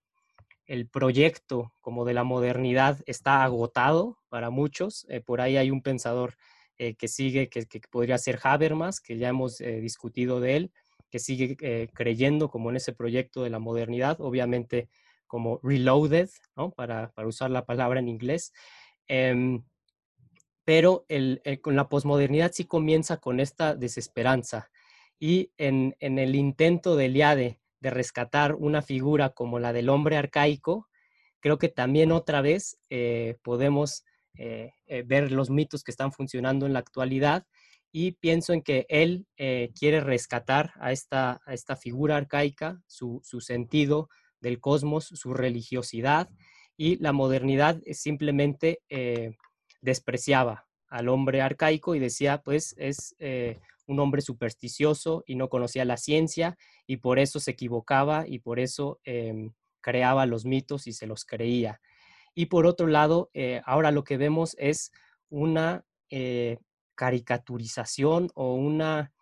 [0.90, 5.04] proyecto como de la modernidad está agotado para muchos.
[5.10, 6.36] Eh, por ahí hay un pensador
[6.78, 10.72] eh, que sigue, que, que, podría ser Habermas, que ya hemos discutido de él,
[11.10, 14.88] que sigue eh, creyendo como en ese proyecto de la modernidad, obviamente
[15.26, 16.28] como reloaded,
[16.76, 18.52] para, para usar la palabra en inglés.
[19.08, 19.64] Em,
[20.64, 24.70] pero el, eh, con la posmodernidad sí comienza con esta desesperanza
[25.18, 30.16] y en, en, el intento de Eliade de rescatar una figura como la del hombre
[30.16, 30.88] arcaico,
[31.40, 34.04] creo que también otra vez eh, podemos
[35.06, 37.46] ver los mitos que están funcionando en la actualidad
[37.98, 43.22] y pienso en que él eh, quiere rescatar a esta, a esta figura arcaica, su,
[43.40, 46.28] sentido del cosmos, su religiosidad,
[46.76, 49.30] y la modernidad simplemente eh,
[49.80, 55.86] despreciaba al hombre arcaico y decía, pues es eh, un hombre supersticioso y no conocía
[55.86, 60.92] la ciencia y por eso se equivocaba y por eso em, creaba los mitos y
[60.92, 61.80] se los creía.
[62.34, 63.30] Y por otro lado,
[63.64, 64.92] ahora lo que vemos es
[65.30, 65.86] una
[66.96, 69.12] caricaturización o una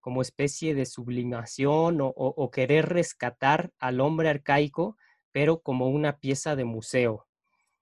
[0.00, 4.96] como especie de sublimación o, querer rescatar al hombre arcaico,
[5.32, 7.26] pero como una pieza de museo,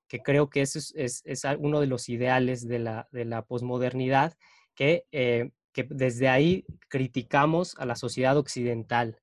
[0.09, 1.22] que creo que eso es,
[1.59, 4.38] uno de los ideales de la, de la posmodernidad,
[4.74, 9.20] que, eh, que desde ahí criticamos a la sociedad occidental,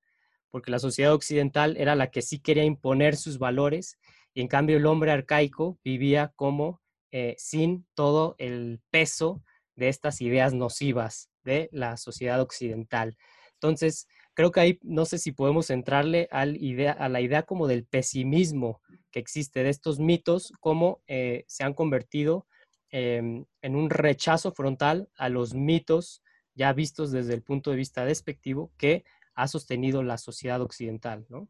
[0.52, 3.98] porque la sociedad occidental era la que sí quería imponer sus valores
[4.36, 6.82] y en cambio el hombre arcaico vivía como
[7.12, 9.42] eh, sin todo el peso
[9.76, 13.18] de estas ideas nocivas de la sociedad occidental.
[13.54, 17.68] Entonces, creo que ahí no sé si podemos entrarle al idea, a la idea como
[17.68, 18.82] del pesimismo
[19.12, 22.48] que existe de estos mitos, cómo eh, se han convertido
[22.90, 26.22] em, en un rechazo frontal a los mitos
[26.56, 29.04] ya vistos desde el punto de vista despectivo que
[29.36, 31.48] ha sostenido la sociedad occidental, ¿no?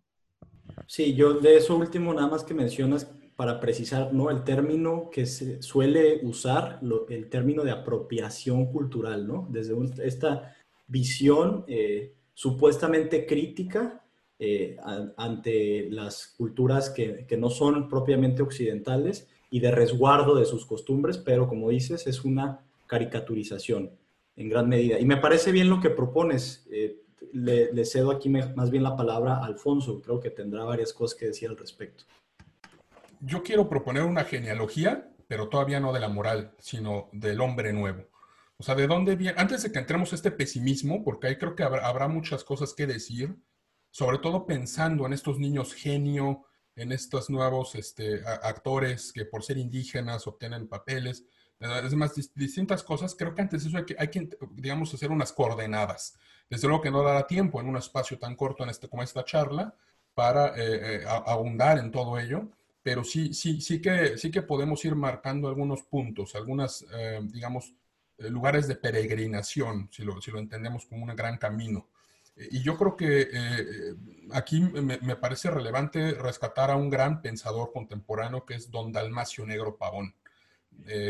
[0.88, 4.30] Sí, yo de eso último nada más que mencionas para precisar, ¿no?
[4.30, 9.47] El término que se suele usar, el término de apropiación cultural, ¿no?
[9.49, 9.73] Desde
[10.06, 14.06] esta visión eh, supuestamente crítica
[14.38, 14.77] eh,
[15.17, 21.17] ante las culturas que, que, no son propiamente occidentales y de resguardo de sus costumbres,
[21.17, 23.89] pero como dices, es una caricaturización
[24.36, 24.99] en gran medida.
[24.99, 26.67] Y me parece bien lo que propones.
[26.71, 27.01] Eh,
[27.34, 31.25] le, cedo aquí más bien la palabra a Alfonso, creo que tendrá varias cosas que
[31.25, 32.04] decir al respecto.
[33.23, 38.10] Yo quiero proponer una genealogía, pero todavía no de la moral, sino del hombre nuevo.
[38.57, 39.39] O sea, ¿de dónde viene?
[39.39, 42.88] Antes de que entremos a este pesimismo, porque ahí creo que habrá, muchas cosas que
[42.88, 43.38] decir,
[43.91, 49.60] sobre todo pensando en estos niños genio, en estos nuevos este, actores que por ser
[49.60, 51.23] indígenas obtienen papeles,
[51.60, 53.13] es más, distintas cosas.
[53.13, 56.17] Creo que antes de eso hay que, hay que, digamos, hacer unas coordenadas.
[56.49, 59.23] Desde luego que no dará tiempo en un espacio tan corto en este, como esta
[59.23, 59.75] charla
[60.15, 62.49] para eh, eh, abundar en todo ello,
[62.83, 67.73] pero sí, sí, sí, que, sí que podemos ir marcando algunos puntos, algunas, eh, digamos,
[68.17, 71.87] eh, lugares de peregrinación, si lo, si lo entendemos como un gran camino.
[72.35, 73.27] Eh, y yo creo que
[74.31, 79.45] aquí me, me, parece relevante rescatar a un gran pensador contemporáneo que es don Dalmacio
[79.45, 80.15] Negro Pavón,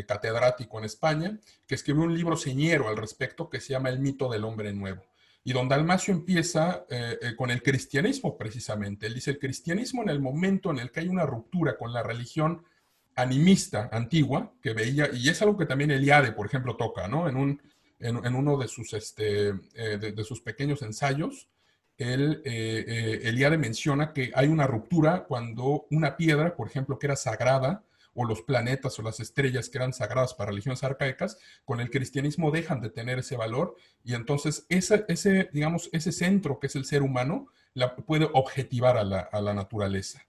[0.05, 4.29] catedrático en España, que escribió un libro señero al respecto que se llama El mito
[4.29, 5.03] del hombre nuevo.
[5.43, 6.86] Y don Dalmacio empieza
[7.36, 9.08] con el cristianismo precisamente.
[9.08, 12.04] Él dice, el cristianismo en el momento en el que hay una ruptura con la
[12.04, 12.63] religión
[13.15, 17.27] animista antigua que veía, y es algo que también Eliade, por ejemplo, toca, ¿no?
[17.27, 17.62] En, un,
[17.99, 21.49] en, uno de sus, este, eh, de, sus pequeños ensayos,
[21.97, 27.08] él, eh, eh, Eliade menciona que hay una ruptura cuando una piedra, por ejemplo, que
[27.08, 31.80] era sagrada, o los planetas o las estrellas que eran sagradas para religiones arcaicas, con
[31.80, 36.76] el cristianismo dejan de tener ese valor y entonces ese, digamos, ese centro que es
[36.76, 40.26] el ser humano la puede objetivar a la, a la naturaleza.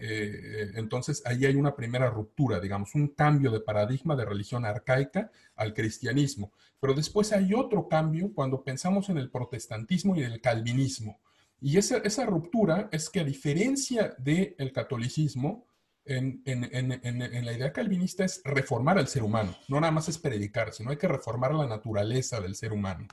[0.00, 5.30] Eh, entonces ahí hay una primera ruptura, digamos, un cambio de paradigma de religión arcaica
[5.56, 6.52] al cristianismo.
[6.80, 11.20] Pero después hay otro cambio cuando pensamos en el protestantismo y el calvinismo.
[11.60, 15.66] Y esa, esa ruptura es que a diferencia del catolicismo,
[16.06, 20.90] en, la idea calvinista es reformar al ser humano, no nada más es predicar, sino
[20.90, 23.06] hay que reformar la naturaleza del ser humano.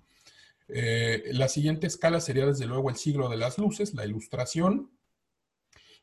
[0.67, 4.91] Eh, la siguiente escala sería desde luego el siglo de las luces, la ilustración,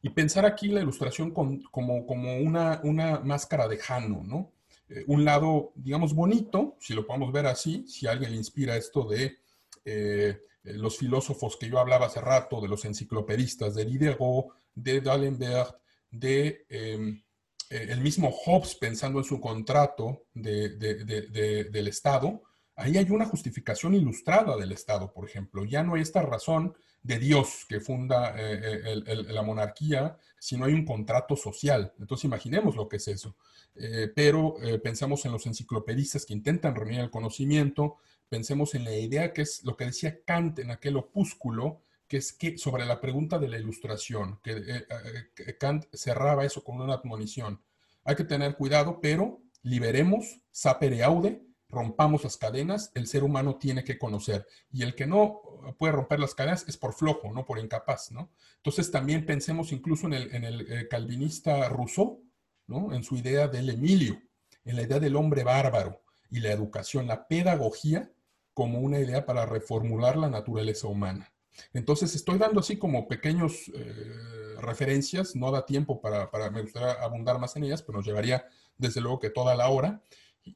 [0.01, 4.53] y pensar aquí la ilustración como, una, máscara de Jano, ¿no?
[4.89, 9.05] Eh, un lado, digamos, bonito, si lo podemos ver así, si alguien le inspira esto
[9.05, 9.39] de
[9.85, 15.77] eh, los filósofos que yo hablaba hace rato, de los enciclopedistas, de Diderot, de D'Alembert,
[16.11, 17.23] de em,
[17.71, 22.43] eh, el mismo Hobbes pensando en su contrato de, del Estado,
[22.77, 25.65] ahí hay una justificación ilustrada del Estado, por ejemplo.
[25.65, 30.65] Ya no hay esta razón de Dios que funda eh, eh, la monarquía, si no
[30.65, 31.93] hay un contrato social.
[31.99, 33.37] Entonces imaginemos lo que es eso.
[33.75, 37.97] Eh, pero pensamos en los enciclopedistas que intentan reunir el conocimiento,
[38.29, 42.33] pensemos en la idea que es lo que decía Kant en aquel opúsculo, que es
[42.33, 47.63] que sobre la pregunta de la ilustración, que Kant cerraba eso con una admonición.
[48.05, 53.85] Hay que tener cuidado, pero liberemos, sapere aude, rompamos las cadenas, el ser humano tiene
[53.85, 54.47] que conocer.
[54.71, 55.43] Y el que no
[55.79, 58.31] puede romper las cadenas es por flojo, no por incapaz, ¿no?
[58.57, 62.23] Entonces también pensemos incluso en el, eh, calvinista Rousseau,
[62.67, 62.95] ¿no?
[62.95, 64.21] En su idea del Emilio,
[64.65, 68.11] en la idea del hombre bárbaro y la educación, la pedagogía
[68.55, 71.33] como una idea para reformular la naturaleza humana.
[71.73, 76.93] Entonces estoy dando así como pequeños eh, referencias, no da tiempo para, para, me gustaría
[76.93, 78.47] abundar más en ellas, pero nos llevaría
[78.77, 80.03] desde luego que toda la hora.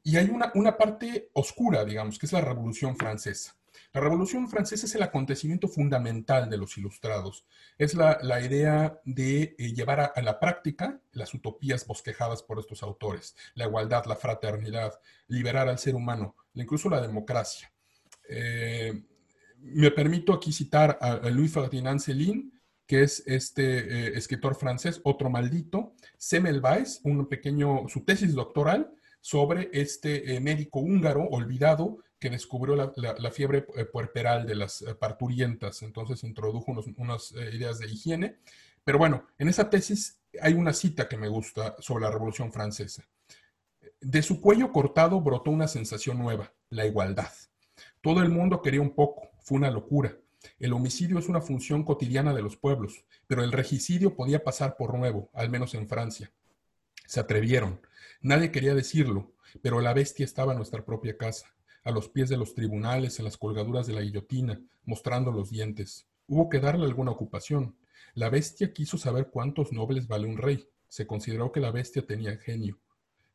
[0.03, 3.57] Y hay una, parte oscura, digamos, que es la Revolución Francesa.
[3.93, 7.45] La Revolución Francesa es el acontecimiento fundamental de los ilustrados.
[7.77, 13.37] Es la, idea de eh, llevar a, la práctica las utopías bosquejadas por estos autores.
[13.55, 17.71] La igualdad, la fraternidad, liberar al ser humano, incluso la democracia.
[18.29, 19.05] Eh,
[19.63, 22.53] me permito aquí citar a, Louis Ferdinand Céline,
[22.87, 29.71] que es este eh, escritor francés, otro maldito, Semmelweis, un pequeño, su tesis doctoral sobre
[29.73, 36.23] este médico húngaro olvidado que descubrió la, fiebre eh, puerperal de las eh, parturientas, entonces
[36.23, 38.39] introdujo unas eh, ideas de higiene.
[38.85, 43.03] Pero bueno, en esa tesis hay una cita que me gusta sobre la Revolución Francesa.
[44.01, 47.33] De su cuello cortado brotó una sensación nueva, la igualdad.
[48.01, 50.17] Todo el mundo quería un poco, fue una locura.
[50.59, 54.97] El homicidio es una función cotidiana de los pueblos, pero el regicidio podía pasar por
[54.97, 56.33] nuevo, al menos en Francia.
[57.07, 57.81] Se atrevieron.
[58.21, 59.33] Nadie quería decirlo,
[59.63, 63.25] pero la bestia estaba en nuestra propia casa, a los pies de los tribunales, en
[63.25, 66.07] las colgaduras de la guillotina, mostrando los dientes.
[66.27, 67.77] Hubo que darle alguna ocupación.
[68.15, 70.69] La bestia quiso saber cuántos nobles vale un rey.
[70.89, 72.79] Se consideró que la bestia tenía genio.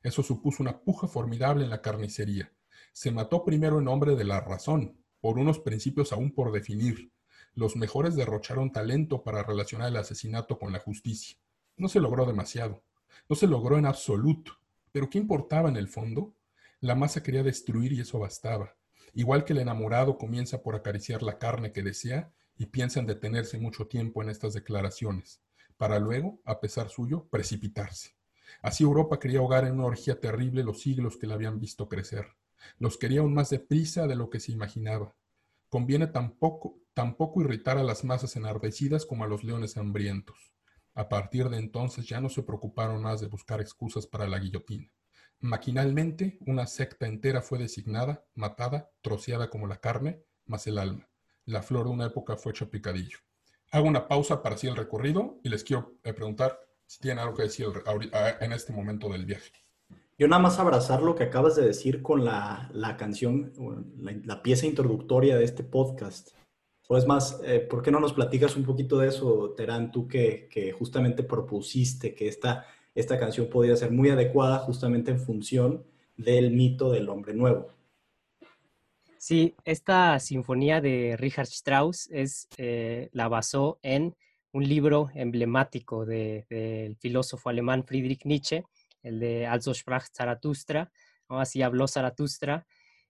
[0.03, 2.51] Eso supuso una puja formidable en la carnicería.
[2.93, 7.11] Se mató primero en nombre de la razón, por unos principios aún por definir.
[7.53, 11.37] Los mejores derrocharon talento para relacionar el asesinato con la justicia.
[11.75, 12.83] No se logró demasiado.
[13.29, 14.53] No se logró en absoluto.
[14.91, 16.33] Pero ¿qué importaba en el fondo?
[16.79, 18.75] La masa quería destruir y eso bastaba.
[19.13, 23.57] Igual que el enamorado comienza por acariciar la carne que desea y piensa en detenerse
[23.57, 25.41] mucho tiempo en estas declaraciones,
[25.77, 28.15] para luego, a pesar suyo, precipitarse.
[28.61, 32.27] Así Europa quería ahogar en una orgía terrible los siglos que la habían visto crecer.
[32.79, 35.15] Los quería aún más deprisa de lo que se imaginaba.
[35.69, 40.53] Conviene tampoco, tampoco irritar a las masas enardecidas como a los leones hambrientos.
[40.93, 44.91] A partir de entonces ya no se preocuparon más de buscar excusas para la guillotina.
[45.39, 51.07] Maquinalmente, una secta entera fue designada, matada, troceada como la carne, más el alma.
[51.45, 53.19] La flor de una época fue hecha picadillo.
[53.71, 57.35] Hago una pausa para así el recorrido y les quiero eh, preguntar si tienen algo
[57.35, 57.67] que decir
[58.39, 59.51] en este momento del viaje.
[60.19, 63.53] Yo nada más abrazar lo que acabas de decir con la, canción,
[64.23, 66.29] la, pieza introductoria de este podcast.
[66.87, 70.07] O es más, eh, ¿por qué no nos platicas un poquito de eso, Terán, tú
[70.07, 72.65] que, que justamente propusiste que esta,
[72.95, 75.83] esta canción podría ser muy adecuada justamente en función
[76.15, 77.67] del mito del hombre nuevo?
[79.19, 84.15] Sí, esta sinfonía de Richard Strauss es, eh, la basó en
[84.51, 88.63] un libro emblemático del filósofo alemán Friedrich Nietzsche,
[89.07, 90.91] el de Also sprach Zarathustra,
[91.29, 92.65] así habló Zarathustra.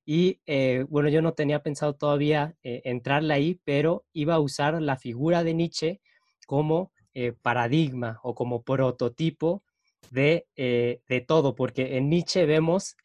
[0.05, 4.81] Y eh, bueno, yo no tenía pensado todavía eh, entrarle ahí, pero iba a usar
[4.81, 6.01] la figura de Nietzsche
[6.45, 9.63] como eh, paradigma o como prototipo
[10.11, 12.95] de, de, todo, porque en Nietzsche vemos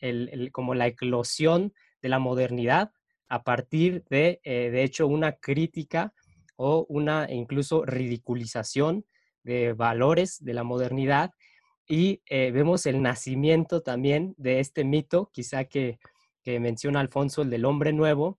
[0.53, 2.93] como la eclosión de la modernidad
[3.29, 6.13] a partir de, de hecho, una crítica
[6.55, 9.05] o una incluso ridiculización
[9.43, 11.33] de valores de la modernidad
[11.87, 15.99] y eh, vemos el nacimiento también de este mito, quizá que,
[16.45, 18.39] menciona Alfonso, el del hombre nuevo,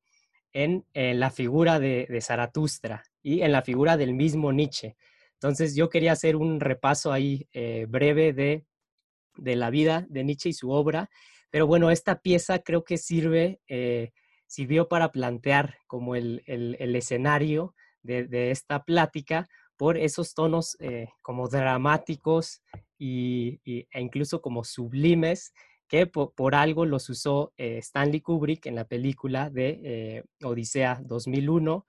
[0.51, 4.95] en, la figura de, Zaratustra y en la figura del mismo Nietzsche.
[5.33, 8.65] Entonces yo quería hacer un repaso ahí eh, breve de,
[9.37, 11.09] la vida de Nietzsche y su obra,
[11.49, 14.11] pero bueno, esta pieza creo que sirve, eh,
[14.47, 19.47] sirvió para plantear como el, escenario de, esta plática
[19.83, 20.77] por esos tonos
[21.21, 22.61] como dramáticos
[22.97, 25.51] y, e incluso como sublimes
[25.89, 31.85] que por, algo los usó eh, Stanley Kubrick en la película de eh, Odisea 2001,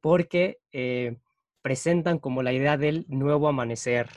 [0.00, 1.16] porque eh,
[1.62, 4.08] presentan como la idea del nuevo amanecer.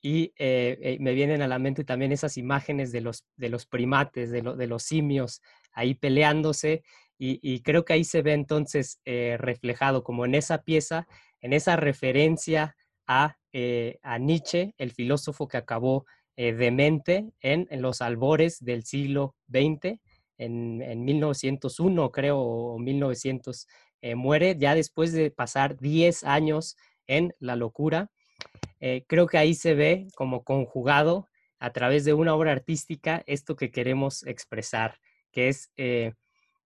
[0.00, 4.40] Y me vienen a la mente también esas imágenes de los, de los primates, de,
[4.40, 5.42] de los simios
[5.72, 6.82] ahí peleándose,
[7.20, 11.08] y, y, creo que ahí se ve entonces reflejado como en esa pieza,
[11.40, 12.76] en esa referencia
[13.52, 16.04] eh, a, Nietzsche, el filósofo que acabó
[16.36, 19.98] eh, demente en, los albores del siglo XX,
[20.36, 23.66] en, 1901 creo, o 1900,
[24.02, 26.76] eh, muere ya después de pasar 10 años
[27.06, 28.10] en la locura.
[29.08, 31.26] creo que ahí se ve como conjugado
[31.58, 34.98] a través de una obra artística esto que queremos expresar,
[35.32, 35.72] que es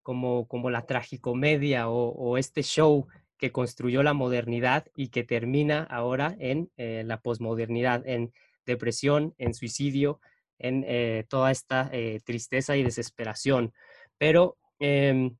[0.02, 3.06] como, como la tragicomedia o, o este show
[3.42, 8.32] que construyó la modernidad y que termina ahora en eh, la posmodernidad, en
[8.66, 10.20] depresión, en suicidio,
[10.60, 13.72] en eh, toda esta eh, tristeza y desesperación.
[14.16, 15.36] Pero em,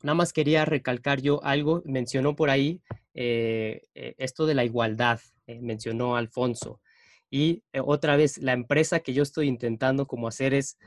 [0.00, 2.82] nada más quería recalcar yo algo, mencionó por ahí
[3.14, 6.80] esto de la igualdad, mencionó Alfonso.
[7.30, 10.78] Y otra vez, la empresa que yo estoy intentando como hacer es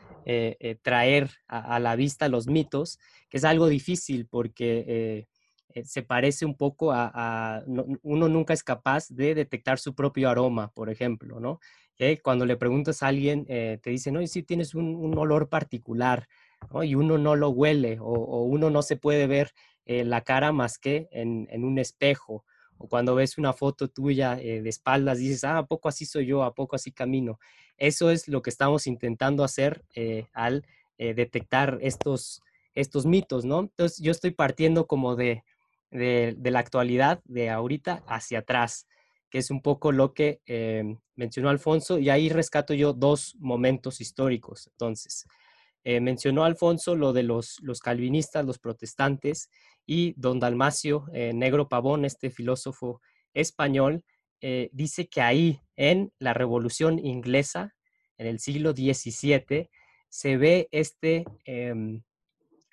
[0.82, 2.99] traer a, a, la vista los mitos,
[3.30, 5.28] que es algo difícil porque
[5.74, 7.63] eh, se parece un poco a,
[8.03, 11.59] uno nunca es capaz de detectar su propio aroma, por ejemplo, ¿no?
[11.95, 16.28] Que cuando le preguntas a alguien, eh, te dicen, no, si tienes un, olor particular,
[16.71, 16.84] ¿no?
[16.84, 19.51] Y uno no lo huele o, uno no se puede ver
[19.86, 22.45] eh, la cara más que en, un espejo.
[22.78, 26.43] O cuando ves una foto tuya de espaldas, dices, ah, ¿a poco así soy yo?
[26.43, 27.39] ¿A poco así camino?
[27.78, 29.86] Eso es lo que estamos intentando hacer
[30.34, 30.65] al
[30.97, 32.41] detectar estos,
[32.74, 33.61] estos mitos, ¿no?
[33.61, 35.43] Entonces yo estoy partiendo como de,
[35.94, 38.88] de, la actualidad de ahorita hacia atrás,
[39.30, 44.02] que es un poco lo que eh, mencionó Alfonso, y ahí rescato yo dos momentos
[44.02, 44.68] históricos.
[44.68, 45.26] Entonces,
[45.86, 49.50] mencionó Alfonso lo de los, los, calvinistas, los protestantes,
[49.86, 53.02] y don Dalmacio Negro Pavón, este filósofo
[53.34, 54.06] español,
[54.72, 57.76] dice que ahí, en la Revolución Inglesa,
[58.18, 59.70] en el siglo XVII,
[60.14, 62.04] se ve este, em,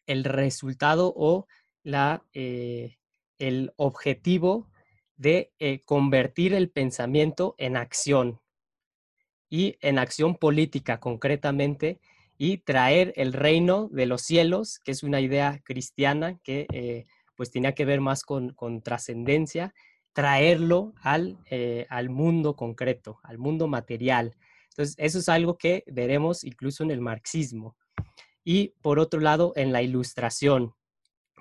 [0.07, 1.47] el resultado o
[1.83, 2.97] la, eh,
[3.41, 4.69] el objetivo
[5.17, 8.41] de eh, convertir el pensamiento en acción
[9.49, 12.01] y en acción política concretamente
[12.39, 17.51] y traer el reino de los cielos, que es una idea cristiana que eh, pues
[17.51, 19.75] tenía que ver más con, con trascendencia,
[20.13, 21.39] traerlo al,
[21.89, 24.37] al mundo concreto, al mundo material.
[24.71, 27.77] Entonces, eso es algo que veremos incluso en el marxismo.
[28.45, 30.75] Y por otro lado, en la ilustración,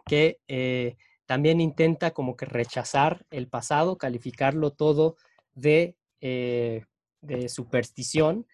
[0.06, 0.98] que eh,
[1.30, 5.16] también intenta como que rechazar el pasado, calificarlo todo
[5.54, 6.84] de, eh,
[7.48, 8.48] superstición.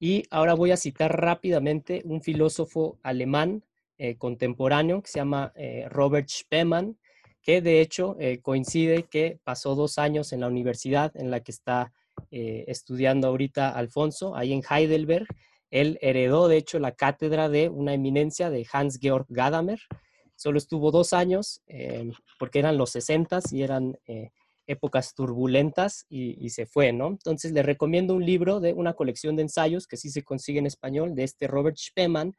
[0.00, 3.64] Y ahora voy a citar rápidamente un filósofo alemán
[3.98, 5.52] eh, contemporáneo que se llama
[5.90, 6.98] Robert Spemann,
[7.42, 11.92] que de hecho coincide que pasó dos años en la universidad en la que está
[12.30, 15.26] eh, estudiando ahorita Alfonso, ahí en Heidelberg.
[15.70, 19.80] Él heredó, de hecho, la cátedra de una eminencia de Hans-Georg Gadamer.
[20.36, 24.30] Solo estuvo dos años, eh, porque eran los 60 y eran eh,
[24.66, 27.08] épocas turbulentas y, se fue, ¿no?
[27.08, 30.66] Entonces le recomiendo un libro de una colección de ensayos que sí se consigue en
[30.66, 32.36] español, de este Robert Spemann,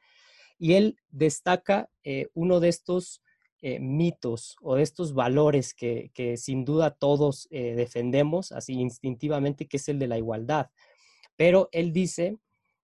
[0.57, 1.89] y él destaca
[2.33, 3.21] uno de estos
[3.65, 9.77] eh, mitos o de estos valores que, sin duda todos eh, defendemos así instintivamente, que
[9.77, 10.69] es el de la igualdad.
[11.37, 12.35] Pero él dice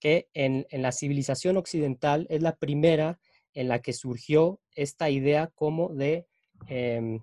[0.00, 3.18] que en, la civilización occidental es la primera
[3.56, 6.26] en la que surgió esta idea como de,
[6.68, 7.20] em,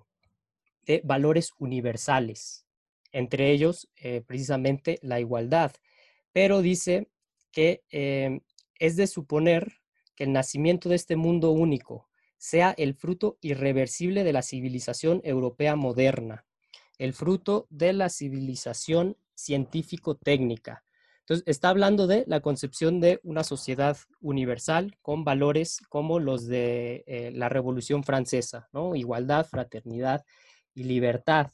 [1.04, 2.66] valores universales,
[3.12, 5.72] entre ellos eh, precisamente la igualdad.
[6.32, 7.08] Pero dice
[7.52, 8.40] que em,
[8.78, 9.80] es de suponer
[10.16, 15.76] que el nacimiento de este mundo único, sea el fruto irreversible de la civilización europea
[15.76, 16.44] moderna,
[16.98, 20.84] el fruto de la civilización científico-técnica.
[21.24, 27.02] Entonces, está hablando de la concepción de una sociedad universal con valores como los de
[27.06, 28.94] eh, la Revolución Francesa, ¿no?
[28.94, 30.22] Igualdad, fraternidad
[30.74, 31.50] y libertad.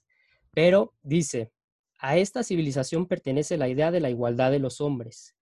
[0.50, 1.52] Pero dice,
[2.00, 5.36] a esta civilización pertenece la idea de la igualdad de los hombres.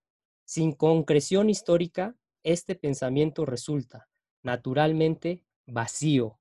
[0.45, 4.09] Sin concreción histórica, este pensamiento resulta,
[4.43, 6.39] naturalmente vacío,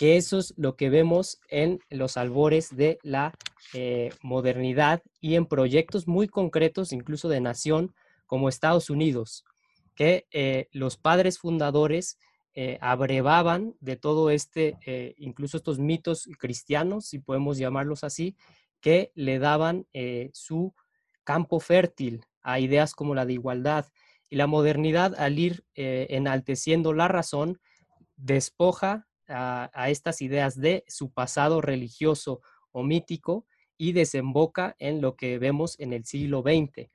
[0.00, 3.34] que eso es lo que vemos en los albores de la
[3.74, 7.94] eh, modernidad y en proyectos muy concretos, incluso de nación,
[8.24, 9.44] como Estados Unidos,
[9.94, 12.16] que eh, los padres fundadores
[12.54, 14.78] eh, abrevaban de todo este,
[15.18, 18.36] incluso estos mitos cristianos, si podemos llamarlos así,
[18.80, 19.86] que le daban
[20.32, 20.72] su
[21.24, 23.84] campo fértil a ideas como la de igualdad,
[24.30, 27.60] y la modernidad, al ir enalteciendo la razón,
[28.16, 32.40] despoja a, estas ideas de su pasado religioso
[32.72, 36.90] o mítico y desemboca en lo que vemos en el siglo XX.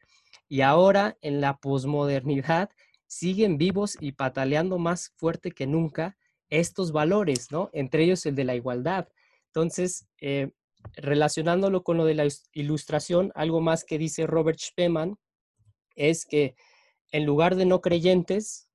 [0.48, 2.70] Y ahora en la posmodernidad
[3.08, 6.18] siguen vivos y pataleando más fuerte que nunca
[6.50, 7.70] estos valores, ¿no?
[7.74, 9.08] Entre ellos el de la igualdad.
[9.48, 10.52] Entonces, eh,
[10.96, 15.18] relacionándolo con lo de la ilustración, algo más que dice Robert Spemann
[15.96, 16.56] es que
[17.12, 18.70] en lugar de no creyentes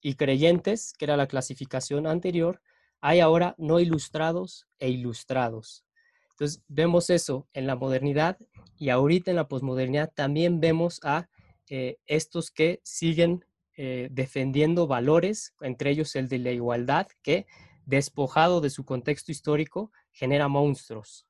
[0.00, 2.62] y creyentes, que era la clasificación anterior,
[3.00, 5.84] hay ahora no ilustrados e ilustrados.
[6.30, 8.38] Entonces, vemos eso en la modernidad
[8.76, 11.28] y ahorita en la posmodernidad también vemos a
[11.68, 13.44] eh, estos que siguen
[13.76, 17.46] eh, defendiendo valores, entre ellos el de la igualdad, que
[17.86, 21.26] despojado de su contexto histórico genera monstruos.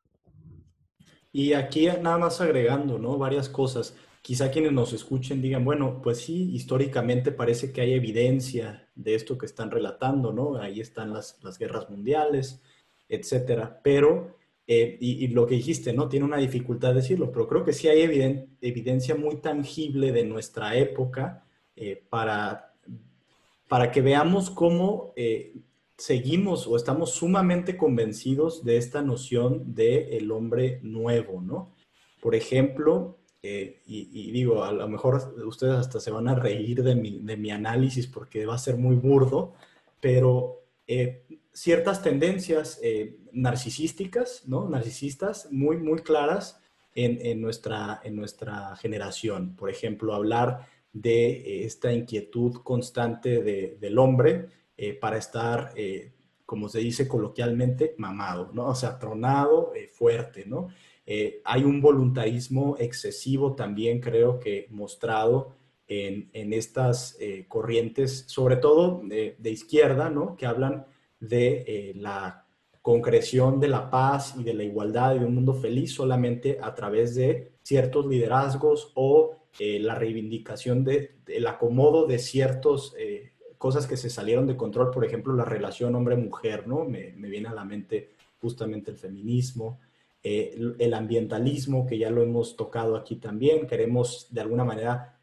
[1.32, 3.18] Y aquí nada más agregando, ¿no?
[3.18, 8.88] Varias cosas quizá quienes nos escuchen digan, bueno, pues sí, históricamente parece que hay evidencia
[9.02, 10.56] de esto que están relatando, ¿no?
[10.56, 12.62] Ahí están las, guerras mundiales,
[13.08, 13.80] etcétera.
[13.82, 14.36] Pero,
[14.66, 16.08] eh, y, lo que dijiste, ¿no?
[16.08, 18.02] Tiene una dificultad decirlo, pero creo que sí hay
[18.60, 21.44] evidencia muy tangible de nuestra época
[21.76, 22.74] eh, para,
[23.68, 25.54] para que veamos cómo eh,
[25.96, 31.72] seguimos o estamos sumamente convencidos de esta noción de el hombre nuevo, ¿no?
[32.20, 36.94] Por ejemplo, eh, y, digo, a lo mejor ustedes hasta se van a reír de
[36.94, 39.54] mi, de mi análisis porque va a ser muy burdo,
[40.00, 44.68] pero eh, ciertas tendencias eh, narcisísticas, ¿no?
[44.68, 46.60] Narcisistas muy, muy claras
[46.94, 49.56] en, en, nuestra, en nuestra generación.
[49.56, 54.48] Por ejemplo, hablar de esta inquietud constante de, del hombre
[54.98, 55.74] para estar,
[56.46, 58.68] como se dice coloquialmente, mamado, ¿no?
[58.68, 60.68] O sea, tronado, fuerte, ¿no?
[61.12, 65.56] Eh, hay un voluntarismo excesivo también, creo que mostrado
[65.88, 70.36] en, estas eh, corrientes, sobre todo de, izquierda, ¿no?
[70.36, 70.86] que hablan
[71.18, 72.46] de eh, la
[72.80, 76.76] concreción de la paz y de la igualdad y de un mundo feliz solamente a
[76.76, 82.94] través de ciertos liderazgos o eh, la reivindicación del acomodo de ciertas
[83.58, 86.84] cosas que se salieron de control, por ejemplo, la relación hombre-mujer, ¿no?
[86.84, 89.80] Me, me, viene a la mente justamente el feminismo,
[90.22, 95.18] el ambientalismo, que ya lo hemos tocado aquí también, queremos de alguna manera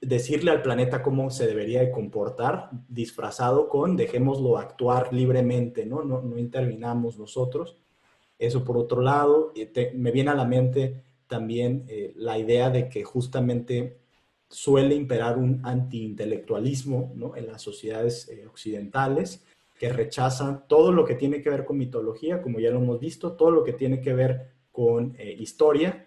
[0.00, 6.02] decirle al planeta cómo se debería de comportar, disfrazado con dejémoslo actuar libremente, ¿no?
[6.04, 7.78] No, no intervinamos nosotros.
[8.38, 9.52] Eso por otro lado,
[9.94, 13.98] me viene a la mente también eh, la idea de que justamente
[14.48, 17.34] suele imperar un antiintelectualismo ¿no?
[17.36, 19.44] en las sociedades eh, occidentales
[19.84, 23.32] que rechazan todo lo que tiene que ver con mitología, como ya lo hemos visto,
[23.32, 26.06] todo lo que tiene que ver con eh, historia.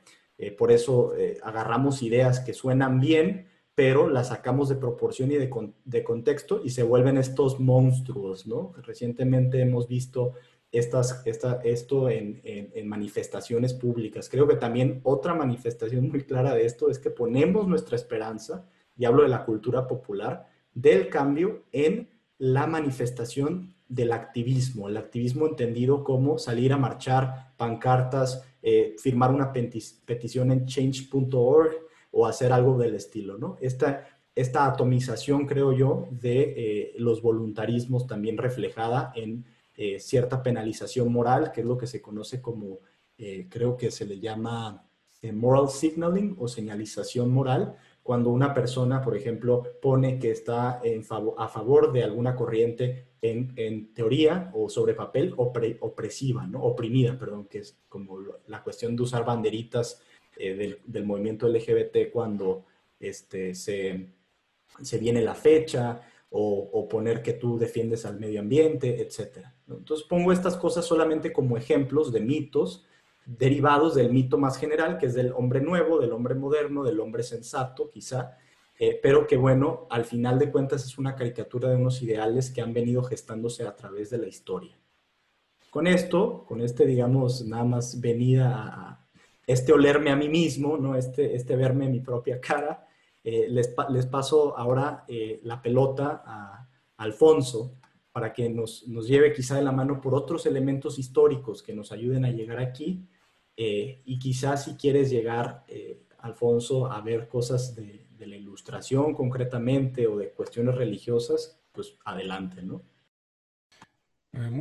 [0.57, 3.47] por eso agarramos ideas que suenan bien,
[3.77, 8.73] pero la sacamos de proporción y de, contexto y se vuelven estos monstruos, ¿no?
[8.81, 10.33] Recientemente hemos visto
[10.71, 12.41] estas, esto en,
[12.87, 14.29] manifestaciones públicas.
[14.29, 18.65] Creo que también otra manifestación muy clara de esto es que ponemos nuestra esperanza,
[18.97, 22.09] y hablo de la cultura popular, del cambio en
[22.39, 29.51] la manifestación del activismo, el activismo entendido como salir a marchar, pancartas, eh, firmar una
[29.51, 31.71] petición en change.org,
[32.11, 33.57] o hacer algo del estilo, ¿no?
[33.61, 41.11] Esta, esta atomización, creo yo, de eh, los voluntarismos también reflejada en eh, cierta penalización
[41.11, 42.79] moral, que es lo que se conoce como,
[43.49, 44.87] creo que se le llama
[45.33, 47.75] moral signaling o señalización moral,
[48.07, 50.79] cuando una persona, por ejemplo, pone que está
[51.37, 56.63] a favor de alguna corriente en, teoría o sobre papel opresiva, ¿no?
[56.63, 60.01] oprimida, perdón, que es como la cuestión de usar banderitas
[60.37, 62.63] eh, del, movimiento LGBT cuando
[62.97, 64.07] este, se,
[64.81, 65.99] se viene la fecha
[66.29, 69.47] o, poner que tú defiendes al medio ambiente, etc.
[69.67, 72.85] Entonces pongo estas cosas solamente como ejemplos de mitos
[73.27, 77.23] derivados del mito más general, que es del hombre nuevo, del hombre moderno, del hombre
[77.23, 78.37] sensato, quizá,
[78.79, 82.61] eh, pero que bueno, al final de cuentas es una caricatura de unos ideales que
[82.61, 84.79] han venido gestándose a través de la historia.
[85.69, 89.07] Con esto, con este, digamos, nada más venida a,
[89.45, 90.95] este olerme a mí mismo, ¿no?
[90.95, 92.87] este, este verme en mi propia cara.
[93.23, 96.67] Eh, les, les, paso ahora eh, la pelota a,
[96.97, 97.75] Alfonso
[98.11, 101.91] para que nos, nos, lleve quizá de la mano por otros elementos históricos que nos
[101.91, 103.07] ayuden a llegar aquí.
[103.59, 105.65] Eh, y quizás si quieres llegar,
[106.19, 112.81] Alfonso, a ver cosas de, la ilustración concretamente o de cuestiones religiosas, pues adelante, ¿no?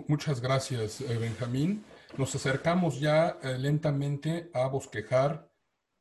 [0.07, 1.84] muchas gracias, Benjamín.
[2.16, 5.51] Nos acercamos ya eh, lentamente a bosquejar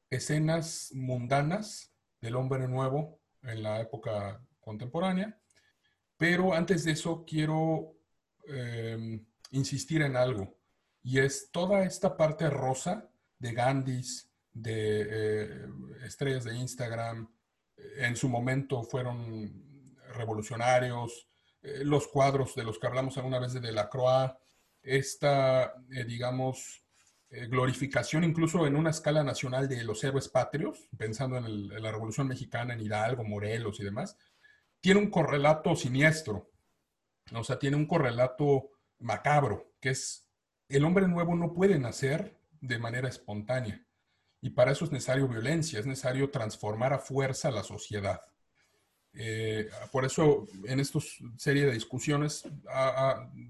[0.09, 1.91] escenas mundanas
[2.21, 5.37] del hombre nuevo en la época contemporánea,
[6.17, 7.95] pero antes de eso quiero
[9.51, 10.55] insistir en algo,
[11.05, 15.67] y es toda esta parte rosa de Gandhis, de eh,
[16.03, 17.31] estrellas de Instagram,
[17.97, 21.27] en su momento fueron revolucionarios,
[21.61, 24.33] eh, los cuadros de los que hablamos alguna vez de Delacroix,
[24.81, 26.81] esta, eh, digamos,
[27.29, 32.73] glorificación incluso en una escala nacional de los héroes patrios, pensando en, la Revolución Mexicana,
[32.73, 34.17] en Hidalgo, Morelos y demás,
[34.81, 36.49] tiene un correlato siniestro,
[37.31, 40.24] o sea, tiene un correlato macabro, que es
[40.69, 43.85] el hombre nuevo no puede nacer de manera espontánea.
[44.41, 48.21] Y para eso es necesario violencia, es necesario transformar a fuerza la sociedad.
[49.13, 50.99] Eh, por eso en esta
[51.37, 52.43] serie de discusiones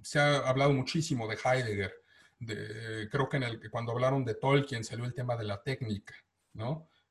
[0.03, 1.93] se ha hablado muchísimo de Heidegger.
[3.09, 6.13] creo que, cuando hablaron de Tolkien salió el tema de la técnica.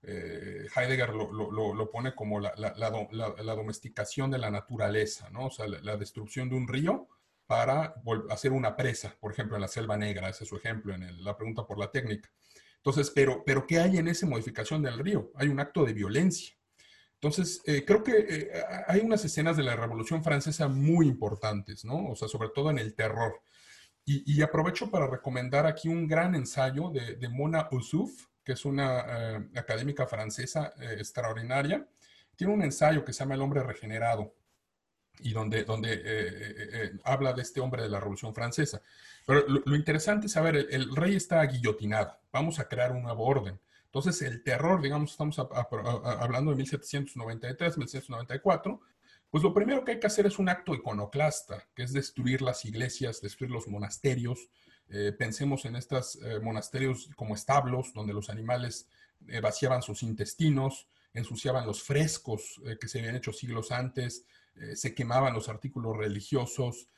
[0.02, 5.46] Eh, Heidegger lo, pone como la, domesticación de la naturaleza, ¿no?
[5.46, 7.08] O sea, la, destrucción de un río
[7.46, 7.94] para
[8.30, 11.36] hacer una presa, por ejemplo, en la selva negra, ese es su ejemplo en la
[11.36, 12.30] pregunta por la técnica.
[12.76, 15.30] Entonces, pero, pero ¿qué hay en esa modificación del río?
[15.36, 16.54] Hay un acto de violencia.
[17.14, 18.50] Entonces, eh, creo que eh,
[18.86, 22.08] hay unas escenas de la Revolución Francesa muy importantes, ¿no?
[22.08, 23.40] O sea, sobre todo en el terror.
[24.06, 29.48] Y, aprovecho para recomendar aquí un gran ensayo de, Mona Oussouf, que es una eh,
[29.56, 31.88] académica francesa extraordinaria.
[32.36, 34.34] Tiene un ensayo que se llama El hombre regenerado
[35.20, 38.82] y donde, donde habla de este hombre de la Revolución Francesa.
[39.26, 43.58] Pero lo, interesante es saber, el rey está guillotinado, vamos a crear un nuevo orden.
[43.86, 48.80] Entonces, el terror, digamos, estamos hablando de 1793, 1794,
[49.30, 52.64] pues lo primero que hay que hacer es un acto iconoclasta, que es destruir las
[52.64, 54.48] iglesias, destruir los monasterios.
[54.88, 58.88] Eh, pensemos en estos eh, monasterios como establos, donde los animales
[59.26, 64.24] eh, vaciaban sus intestinos, ensuciaban los frescos que se habían hecho siglos antes,
[64.74, 66.88] se quemaban los artículos religiosos,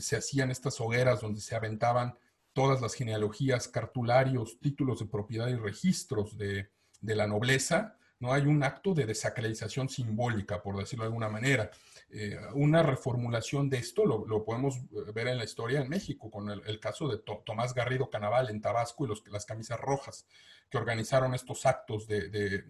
[0.00, 2.18] se hacían estas hogueras donde se aventaban
[2.52, 8.42] todas las genealogías, cartularios, títulos de propiedad y registros de, de la nobleza, no hay
[8.42, 11.70] un acto de desacralización simbólica, por decirlo de alguna manera.
[12.08, 16.48] Eh, una reformulación de esto lo, podemos eh, ver en la historia en México, con
[16.48, 20.26] el, caso de Tomás Garrido Canaval en Tabasco y los, las camisas rojas,
[20.70, 22.64] que organizaron estos actos de,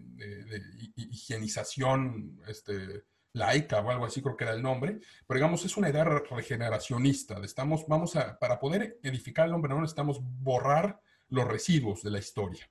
[0.95, 5.89] higienización este, laica o algo así, creo que era el nombre, pero digamos, es una
[5.89, 7.39] idea regeneracionista.
[7.43, 10.99] Estamos, vamos a, para poder edificar el hombre no necesitamos borrar
[11.29, 12.69] los residuos de la historia.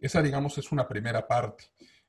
[0.00, 1.64] Esa, digamos, es una primera parte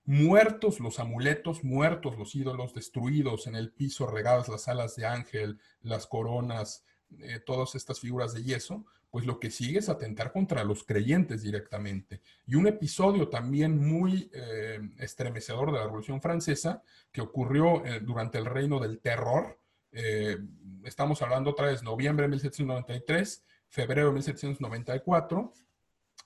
[0.09, 5.59] muertos los amuletos, muertos los ídolos, destruidos en el piso, regadas las alas de ángel,
[5.83, 6.83] las coronas,
[7.19, 11.41] eh, todas estas figuras de yeso, pues lo que sigue es atentar contra los creyentes
[11.41, 12.21] directamente.
[12.45, 18.37] Y un episodio también muy eh, estremecedor de la Revolución Francesa, que ocurrió eh, durante
[18.37, 19.57] el reino del terror,
[20.83, 25.51] estamos hablando otra vez, noviembre de 1793, febrero de 1794,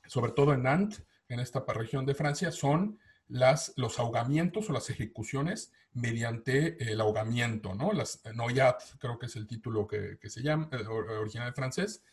[0.06, 4.90] sobre todo en Nantes, en esta región de Francia, son las, los ahogamientos o las
[4.90, 7.94] ejecuciones mediante el ahogamiento, ¿no?
[7.94, 12.04] Las noyat, creo que es el título que, se llama, eh, original en francés,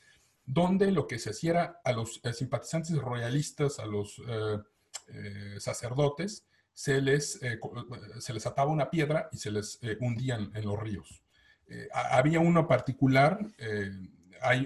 [0.53, 7.01] donde lo que se hacía a los eh, simpatizantes royalistas, a los eh, sacerdotes, se
[7.01, 7.39] les,
[8.19, 11.23] se les ataba una piedra y se les hundían en los ríos.
[11.93, 13.39] había uno particular,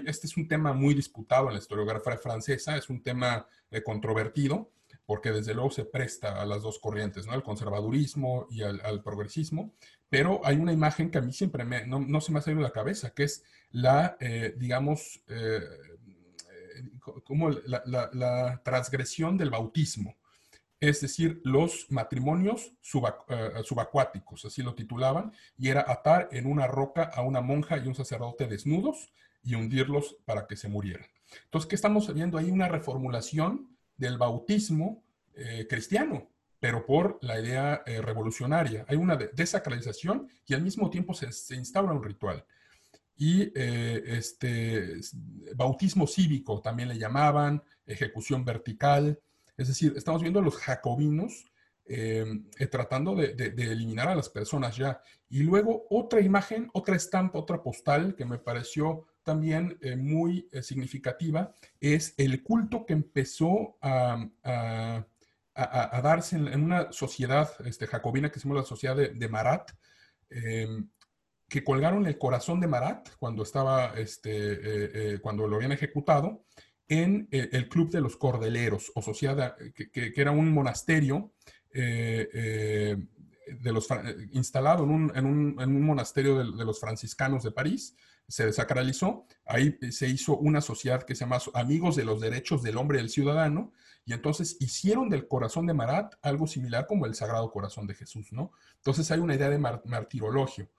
[0.05, 3.45] este es un tema muy disputado en la historiografía francesa, es un tema
[3.83, 4.71] controvertido,
[5.05, 7.33] porque desde luego se presta a las dos corrientes, ¿no?
[7.33, 9.73] Al conservadurismo y al, progresismo,
[10.09, 12.67] pero hay una imagen que a mí siempre me, no, se me ha salido de
[12.67, 15.61] la cabeza, que es la, eh, digamos, eh,
[17.23, 20.15] como la, transgresión del bautismo,
[20.79, 22.73] es decir, los matrimonios
[23.29, 27.87] eh, subacuáticos, así lo titulaban, y era atar en una roca a una monja y
[27.87, 31.07] un sacerdote desnudos y hundirlos para que se murieran.
[31.45, 32.51] Entonces, ¿qué estamos viendo ahí?
[32.51, 35.03] Una reformulación del bautismo
[35.33, 36.29] eh, cristiano,
[36.59, 38.85] pero por la idea eh, revolucionaria.
[38.87, 42.45] Hay una desacralización y al mismo tiempo se, instaura un ritual.
[43.17, 44.99] Y eh, este,
[45.55, 49.19] bautismo cívico también le llamaban, ejecución vertical.
[49.57, 51.45] Es decir, estamos viendo a los jacobinos
[52.71, 54.99] tratando de, de, eliminar a las personas ya.
[55.29, 60.61] Y luego otra imagen, otra estampa, otra postal que me pareció también eh, muy eh,
[60.61, 65.05] significativa es el culto que empezó a,
[65.55, 69.71] darse en, una sociedad este, jacobina que llama la sociedad de, Marat,
[70.29, 70.89] em,
[71.47, 76.45] que colgaron el corazón de Marat cuando estaba, este, eh, cuando lo habían ejecutado,
[76.87, 81.33] en el Club de los Cordeleros, o sociedad, que, era un monasterio
[83.47, 83.87] de los,
[84.31, 87.95] instalado en un, monasterio de, los franciscanos de París,
[88.27, 92.77] se desacralizó, ahí se hizo una sociedad que se llama Amigos de los Derechos del
[92.77, 93.71] Hombre y del Ciudadano,
[94.05, 98.31] y entonces hicieron del corazón de Marat algo similar como el Sagrado Corazón de Jesús,
[98.31, 98.51] ¿no?
[98.77, 100.69] Entonces hay una idea de martirologio.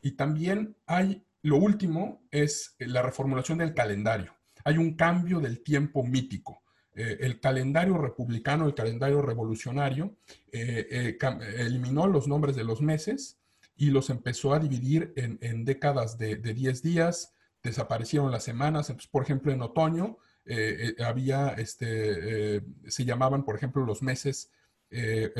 [0.00, 4.34] Y también hay, lo último es la reformulación del calendario.
[4.64, 6.62] Hay un cambio del tiempo mítico.
[6.96, 10.16] Eh, el calendario republicano, el calendario revolucionario,
[10.50, 11.18] eh, eh,
[11.58, 13.38] eliminó los nombres de los meses
[13.76, 19.52] y los empezó a dividir en, décadas de, 10 días, desaparecieron las semanas, por ejemplo,
[19.52, 20.16] en otoño
[20.46, 24.50] eh, eh, había, este, eh, se llamaban, por ejemplo, los meses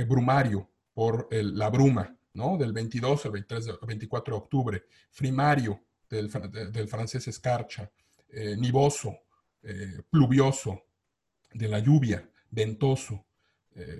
[0.08, 2.58] brumario, por la bruma, ¿no?
[2.58, 5.80] Del 22 al 23, 24 de octubre, frimario,
[6.10, 6.28] del,
[6.72, 7.90] del francés escarcha,
[8.58, 9.16] nivoso,
[10.10, 10.85] pluvioso,
[11.52, 13.26] de la lluvia, ventoso,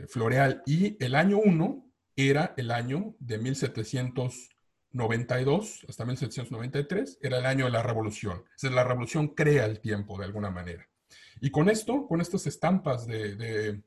[0.08, 1.86] floreal, y el año 1
[2.16, 8.44] era el año de 1792 hasta 1793, era el año de la revolución.
[8.56, 10.88] Es la revolución crea el tiempo de alguna manera.
[11.40, 13.82] Y con esto, con estas estampas de,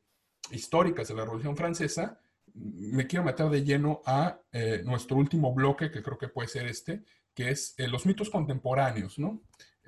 [0.51, 2.19] históricas de la Revolución Francesa,
[2.53, 6.67] me quiero meter de lleno a eh, nuestro último bloque, que creo que puede ser
[6.67, 7.03] este,
[7.33, 9.41] que es eh, los mitos contemporáneos, ¿no?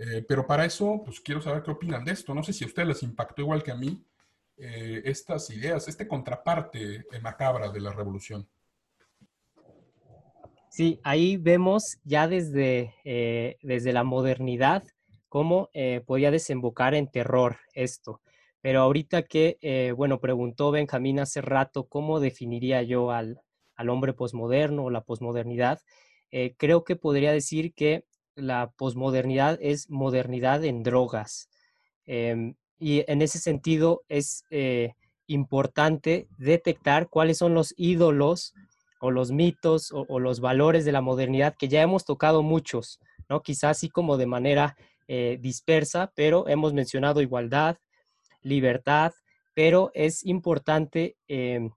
[0.04, 2.34] Eh, pero para eso, pues quiero saber qué opinan de esto.
[2.34, 4.04] No sé si a ustedes les impactó igual que a mí
[4.58, 8.50] eh, estas ideas, este contraparte eh, macabra de la revolución.
[10.72, 12.96] Sí, ahí vemos ya desde,
[13.62, 14.84] desde la modernidad
[15.28, 15.70] cómo
[16.06, 18.22] podía desembocar en terror esto.
[18.62, 23.42] Pero ahorita que, bueno, preguntó Benjamín hace rato cómo definiría yo al,
[23.76, 25.82] al hombre posmoderno o la posmodernidad,
[26.56, 28.06] creo que podría decir que
[28.36, 31.50] la posmodernidad es modernidad en drogas.
[32.06, 34.94] Em, y en ese sentido es eh,
[35.28, 38.54] importante detectar cuáles son los ídolos
[39.00, 43.42] o los mitos o, los valores de la modernidad que ya hemos tocado muchos, ¿no?
[43.42, 44.78] Quizás así como de manera
[45.08, 47.78] eh, dispersa, pero hemos mencionado igualdad,
[48.42, 49.14] libertad,
[49.54, 51.72] pero es importante em,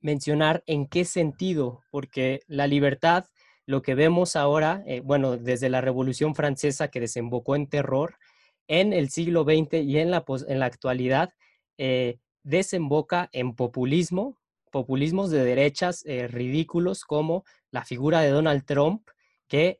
[0.00, 3.26] mencionar en qué sentido, porque la libertad,
[3.66, 8.16] lo que vemos ahora, eh, bueno, desde la Revolución Francesa que desembocó en terror,
[8.68, 11.30] en el siglo XX y en la, en la actualidad,
[11.78, 14.38] eh, desemboca en populismo,
[14.70, 19.08] populismos de derechas eh, ridículos como la figura de Donald Trump,
[19.48, 19.76] que,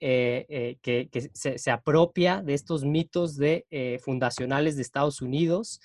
[0.81, 3.67] que, se, apropia de estos mitos de,
[4.01, 5.81] fundacionales de Estados Unidos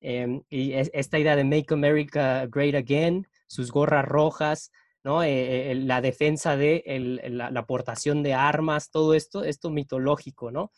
[0.00, 4.70] em, y esta idea de Make America Great Again, sus gorras rojas,
[5.04, 5.22] ¿no?
[5.22, 6.82] Eh, eh, la defensa de
[7.30, 10.72] la, aportación de armas, todo esto, esto mitológico, ¿no?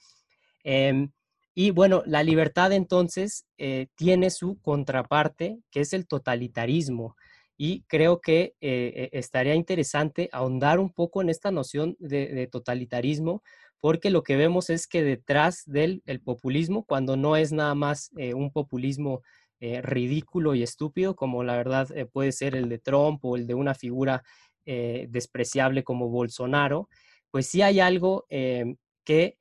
[0.64, 1.12] Em,
[1.54, 7.16] y bueno, la libertad entonces eh, tiene su contraparte, que es el totalitarismo.
[7.56, 13.42] Y creo que estaría interesante ahondar un poco en esta noción de, totalitarismo,
[13.80, 18.50] porque lo que vemos es que detrás del populismo, cuando no es nada más un
[18.50, 19.22] populismo
[19.58, 23.46] eh, ridículo y estúpido, como la verdad eh, puede ser el de Trump o el
[23.46, 24.22] de una figura
[24.66, 26.90] eh, despreciable como Bolsonaro,
[27.30, 29.38] pues sí hay algo que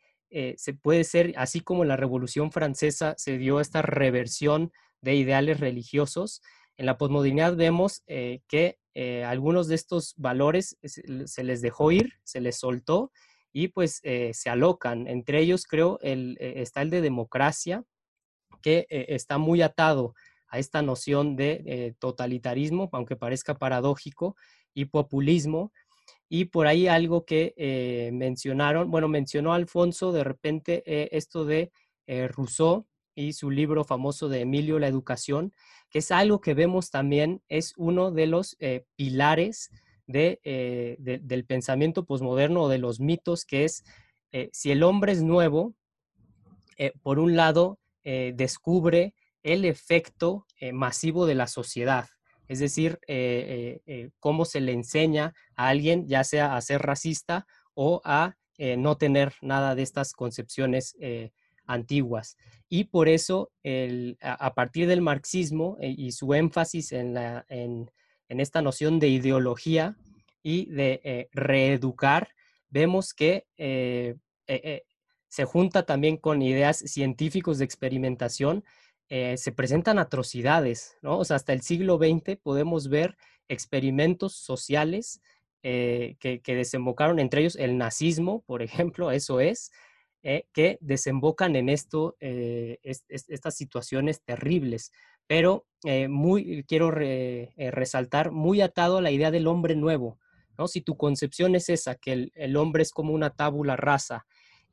[0.58, 5.60] se puede ser, así como en la Revolución Francesa se dio esta reversión de ideales
[5.60, 6.42] religiosos,
[6.78, 8.78] en la posmodernidad vemos que
[9.26, 13.12] algunos de estos valores se, les dejó ir, se les soltó
[13.54, 15.08] y pues se alocan.
[15.08, 17.86] Entre ellos creo el, está el de democracia,
[18.66, 20.16] que eh, está muy atado
[20.48, 24.36] a esta noción de eh, totalitarismo, aunque parezca paradójico,
[24.74, 25.72] y populismo.
[26.30, 30.84] Y por ahí algo que eh, mencionaron, bueno, mencionó Alfonso de repente
[31.16, 31.72] esto de
[32.08, 35.54] Rousseau y su libro famoso de Emilio la Educación,
[35.92, 38.58] que es algo que vemos también, es uno de los
[38.96, 39.70] pilares
[40.08, 40.40] de,
[41.22, 43.84] del pensamiento posmoderno o de los mitos, que es
[44.52, 45.76] si el hombre es nuevo,
[47.04, 52.08] por un lado, eh, descubre el efecto eh, masivo de la sociedad,
[52.48, 58.02] es decir, eh, cómo se le enseña a alguien ya sea a ser racista o
[58.06, 58.36] a
[58.78, 60.96] no tener nada de estas concepciones
[61.66, 62.38] antiguas.
[62.70, 63.52] Y por eso,
[64.22, 67.90] a, partir del marxismo y su énfasis en,
[68.30, 69.98] esta noción de ideología
[70.44, 72.30] y de reeducar,
[72.70, 73.48] vemos que
[75.36, 78.64] se junta también con ideas científicos de experimentación,
[79.10, 81.20] eh, se presentan atrocidades, ¿no?
[81.20, 83.18] O sea, hasta el siglo XX podemos ver
[83.50, 85.22] experimentos sociales
[85.62, 89.74] eh, que, desembocaron, entre ellos el nazismo, por ejemplo, eso es,
[90.24, 94.94] eh, que desembocan en esto, estas situaciones terribles.
[95.28, 95.66] Pero
[96.08, 100.18] muy, quiero resaltar, muy atado a la idea del hombre nuevo,
[100.58, 100.70] ¿no?
[100.70, 104.26] Si tu concepción es esa, que el, el hombre es como una tábula rasa,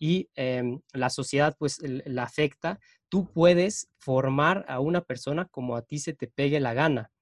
[0.02, 5.82] y em, la sociedad pues la afecta, tú puedes formar a una persona como a
[5.82, 7.12] ti se te pegue la gana.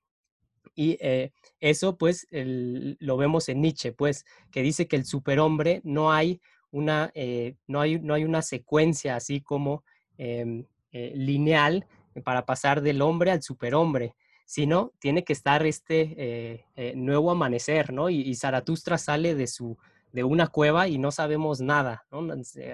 [0.75, 6.11] Y eh, eso pues lo vemos en Nietzsche, pues, que dice que el superhombre no
[6.11, 9.85] hay una, eh, no hay, no hay una secuencia así como
[10.17, 11.85] em, eh, lineal
[12.25, 14.15] para pasar del hombre al superhombre,
[14.47, 16.65] sino tiene que estar este
[16.95, 18.09] nuevo amanecer, ¿no?
[18.09, 19.77] y Zaratustra sale de su,
[20.13, 22.07] de una cueva y no sabemos nada,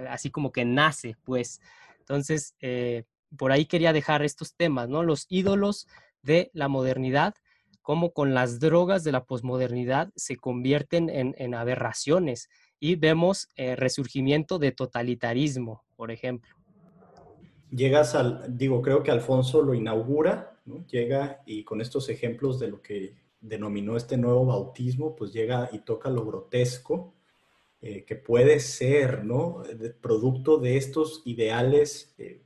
[0.09, 1.61] así como que nace, pues.
[2.01, 3.05] Entonces, eh,
[3.37, 4.89] por ahí quería dejar estos temas.
[4.89, 5.87] Los ídolos
[6.23, 7.35] de la modernidad,
[7.83, 12.49] como con las drogas de la posmodernidad se convierten en, aberraciones
[12.81, 16.55] y vemos eh, resurgimiento de totalitarismo, por ejemplo.
[17.71, 22.83] Llegas al, digo, creo que Alfonso lo inaugura, llega y con estos ejemplos de lo
[22.83, 27.15] que denominó este nuevo bautismo, pues llega y toca lo grotesco,
[27.83, 29.63] eh, que puede ser, ¿no?
[30.01, 32.43] producto de estos ideales, eh,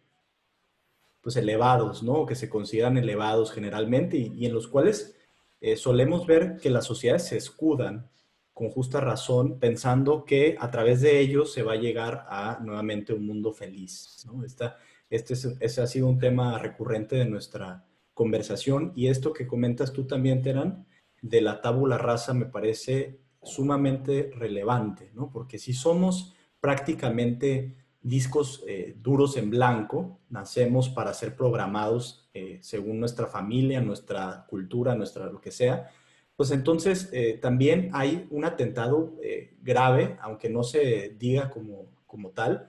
[1.20, 2.26] pues elevados, ¿no?
[2.26, 5.16] Que se consideran elevados generalmente y, en los cuales
[5.60, 8.10] eh, solemos ver que las sociedades se escudan
[8.52, 13.12] con justa razón, pensando que a través de ellos se va a llegar a nuevamente
[13.12, 14.44] un mundo feliz, ¿no?
[14.44, 14.78] Esta,
[15.08, 20.06] este ese ha sido un tema recurrente de nuestra conversación y esto que comentas tú
[20.06, 20.86] también, Terán,
[21.22, 25.30] de la tábula rasa me parece sumamente relevante, ¿no?
[25.30, 33.00] Porque si somos prácticamente discos eh, duros en blanco, nacemos para ser programados eh, según
[33.00, 35.90] nuestra familia, nuestra cultura, nuestra lo que sea,
[36.36, 39.14] pues entonces eh, también hay un atentado
[39.62, 42.68] grave, aunque no se diga como, como tal,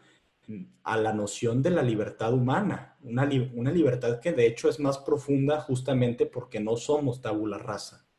[0.83, 4.97] a la noción de la libertad humana, una, una libertad que de hecho es más
[4.97, 8.10] profunda justamente porque no somos tabula rasa.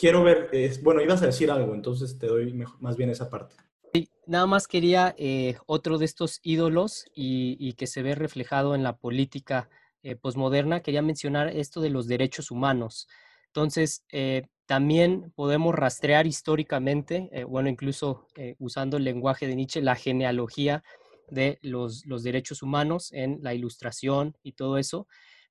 [0.00, 0.48] Quiero ver,
[0.82, 3.54] bueno, ibas a decir algo, entonces te doy más bien esa parte.
[3.92, 8.82] Sí, nada más quería eh, otro de estos ídolos y, que se ve reflejado en
[8.82, 9.68] la política
[10.02, 13.08] eh, posmoderna, quería mencionar esto de los derechos humanos.
[13.48, 18.26] Entonces, eh, también podemos rastrear históricamente, bueno, incluso
[18.58, 20.82] usando el lenguaje de Nietzsche, la genealogía
[21.28, 25.08] de los, derechos humanos en la ilustración y todo eso,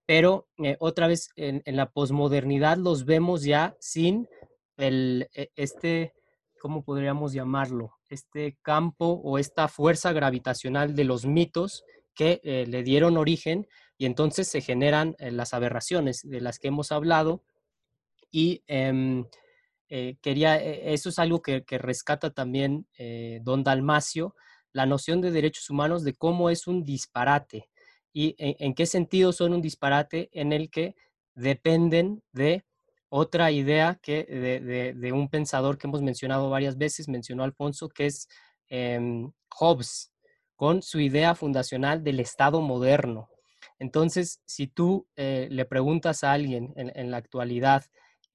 [0.10, 4.28] pero eh, otra vez en, la posmodernidad los vemos ya sin
[4.80, 6.14] el, e, este,
[6.60, 7.94] ¿cómo podríamos llamarlo?
[8.10, 11.84] Este campo o esta fuerza gravitacional de los mitos
[12.16, 13.68] que eh, le dieron origen
[13.98, 17.44] y entonces se generan eh, las aberraciones de las que hemos hablado
[18.32, 19.26] y em,
[20.22, 22.86] quería, eso es algo que, que rescata también
[23.42, 24.36] don Dalmacio,
[24.72, 27.70] la noción de derechos humanos de cómo es un disparate
[28.14, 30.96] y en, qué sentido son un disparate en el que
[31.36, 32.66] dependen de
[33.10, 34.24] otra idea que
[34.96, 38.28] de, un pensador que hemos mencionado varias veces, mencionó Alfonso, que es
[38.70, 40.14] em, Hobbes,
[40.56, 43.30] con su idea fundacional del Estado moderno.
[43.80, 47.86] Entonces, si tú eh, le preguntas a alguien en, la actualidad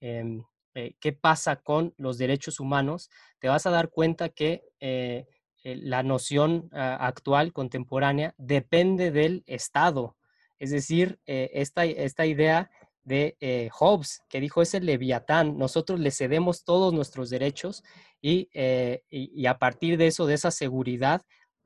[0.00, 0.42] em,
[0.74, 5.26] eh, qué pasa con los derechos humanos, te vas a dar cuenta que eh,
[5.62, 10.16] la noción ah, actual, contemporánea, depende del Estado.
[10.58, 12.70] Es decir, esta, esta, idea
[13.04, 17.82] de eh, Hobbes, que dijo es el leviatán, nosotros le cedemos todos nuestros derechos
[18.20, 18.48] y,
[19.10, 21.22] y, a partir de eso, de esa seguridad,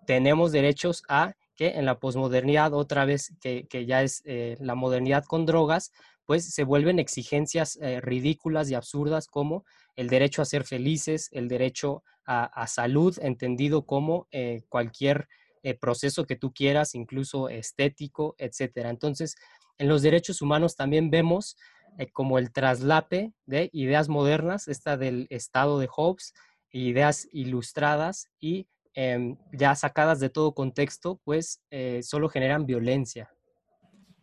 [0.07, 5.24] tenemos derechos a que en la posmodernidad, otra vez que, que ya es la modernidad
[5.24, 5.93] con drogas,
[6.26, 9.64] pues se vuelven exigencias ridículas y absurdas como
[9.95, 15.28] el derecho a ser felices, el derecho a, salud, entendido como eh, cualquier
[15.62, 18.91] eh, proceso que tú quieras, incluso estético, etcétera.
[18.91, 19.34] Entonces,
[19.79, 21.57] en los derechos humanos también vemos
[21.99, 26.35] eh, como el traslape de ideas modernas, esta del estado de Hobbes,
[26.70, 31.62] ideas ilustradas y em, ya sacadas de todo contexto, pues
[32.03, 33.31] solo generan violencia.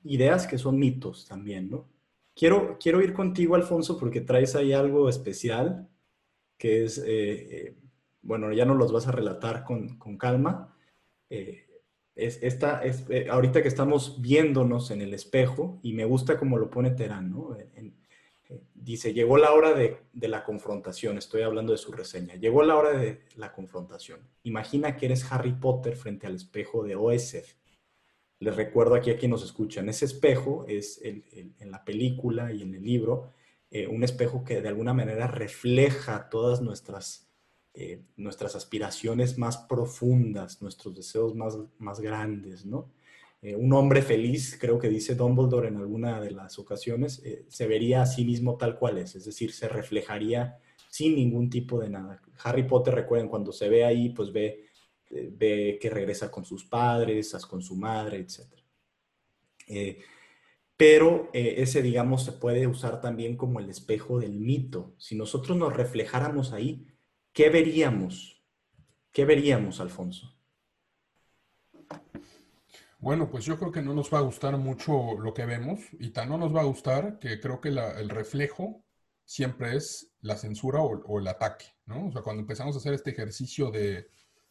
[0.03, 1.89] Ideas que son mitos también, ¿no?
[2.35, 5.87] Quiero, quiero ir contigo, Alfonso, porque traes ahí algo especial,
[6.57, 6.99] que es
[8.25, 10.75] bueno, ya no los vas a relatar con, calma.
[12.15, 16.37] Eh, es, esta, es, eh, ahorita que estamos viéndonos en el espejo, y me gusta
[16.37, 17.55] como lo pone Terán, ¿no?
[17.55, 17.91] Eh,
[18.73, 22.91] dice, llegó la hora de, la confrontación, estoy hablando de su reseña, llegó la hora
[22.91, 24.19] de la confrontación.
[24.43, 27.55] Imagina que eres Harry Potter frente al espejo de Oesef.
[28.39, 32.75] Les recuerdo aquí a quien nos escuchan, ese espejo es en la película y en
[32.75, 33.31] el libro,
[33.89, 37.24] un espejo que de alguna manera refleja todas nuestras
[37.77, 42.89] eh, nuestras aspiraciones más profundas, nuestros deseos más, más grandes, ¿no?
[43.41, 47.67] Eh, un hombre feliz, creo que dice Dumbledore en alguna de las ocasiones, eh, se
[47.67, 50.57] vería a sí mismo tal cual es, es decir, se reflejaría
[50.89, 52.21] sin ningún tipo de nada.
[52.45, 54.67] Harry Potter, recuerden, cuando se ve ahí, pues ve,
[55.09, 59.99] ve que regresa con sus padres, con su madre, etc.
[60.77, 64.93] pero ese, digamos, se puede usar también como el espejo del mito.
[64.97, 66.87] Si nosotros nos reflejáramos ahí,
[67.35, 68.41] ¿qué veríamos?
[69.11, 70.33] ¿Qué veríamos, Alfonso?
[72.97, 76.09] Bueno, pues yo creo que no nos va a gustar mucho lo que vemos y
[76.09, 78.83] tan no nos va a gustar que creo que el reflejo
[79.25, 82.07] siempre es la censura o, el ataque, ¿no?
[82.07, 84.07] O sea, cuando empezamos a hacer este ejercicio de,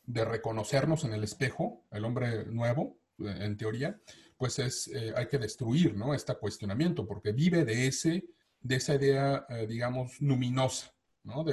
[0.07, 3.99] reconocernos en el espejo, el hombre nuevo, en teoría,
[4.37, 6.13] pues es, eh, hay que destruir, ¿no?
[6.13, 8.27] Este cuestionamiento, porque vive de, ese,
[8.61, 10.95] de esa idea, eh, digamos, luminosa,
[11.25, 11.45] ¿no?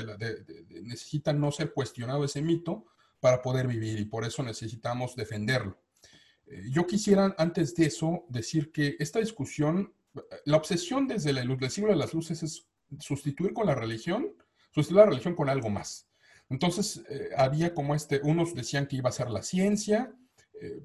[0.69, 2.86] necesita no ser cuestionado ese mito
[3.19, 5.80] para poder vivir y por eso necesitamos defenderlo.
[6.47, 9.93] Eh, yo quisiera antes de eso decir que esta discusión,
[10.45, 12.67] la obsesión desde la luz, del siglo de las luces es
[12.99, 14.36] sustituir con la religión,
[14.72, 16.07] sustituir la religión con algo más.
[16.49, 20.13] Entonces eh, había como este, unos decían que iba a ser la ciencia,
[20.61, 20.82] eh,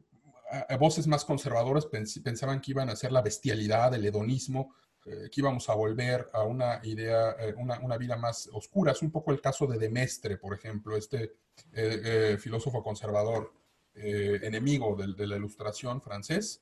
[0.78, 4.74] voces más conservadoras pensaban que iban a ser la bestialidad, el hedonismo,
[5.08, 8.90] eh, que íbamos a volver a una idea, eh, una, vida más oscura.
[8.90, 11.36] Es un poco el caso de Demestre, por ejemplo, este
[11.72, 13.52] eh, filósofo conservador,
[13.94, 16.60] enemigo de, la ilustración francés.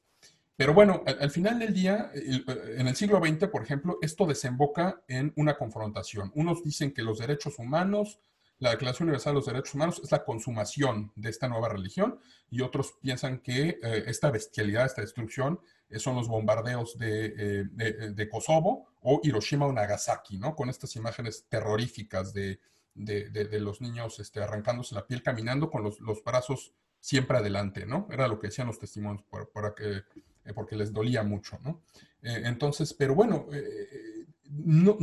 [0.57, 5.33] Pero bueno, al, final del día, en el siglo XX, por ejemplo, esto desemboca en
[5.37, 6.31] una confrontación.
[6.37, 8.21] Unos dicen que los derechos humanos,
[8.59, 12.21] la Declaración Universal de los Derechos Humanos es la consumación de esta nueva religión
[12.51, 18.89] y otros piensan que esta bestialidad, esta destrucción eh, son los bombardeos eh, de, Kosovo
[19.03, 20.57] o Hiroshima o Nagasaki, ¿no?
[20.57, 22.59] Con estas imágenes terroríficas de,
[22.95, 28.09] los niños este, arrancándose la piel, caminando con los, brazos siempre adelante, ¿no?
[28.11, 30.03] Era lo que decían los testimonios, para, que,
[30.45, 31.83] eh, porque les dolía mucho, ¿no?
[32.23, 34.97] Eh, entonces, pero bueno, eh, no,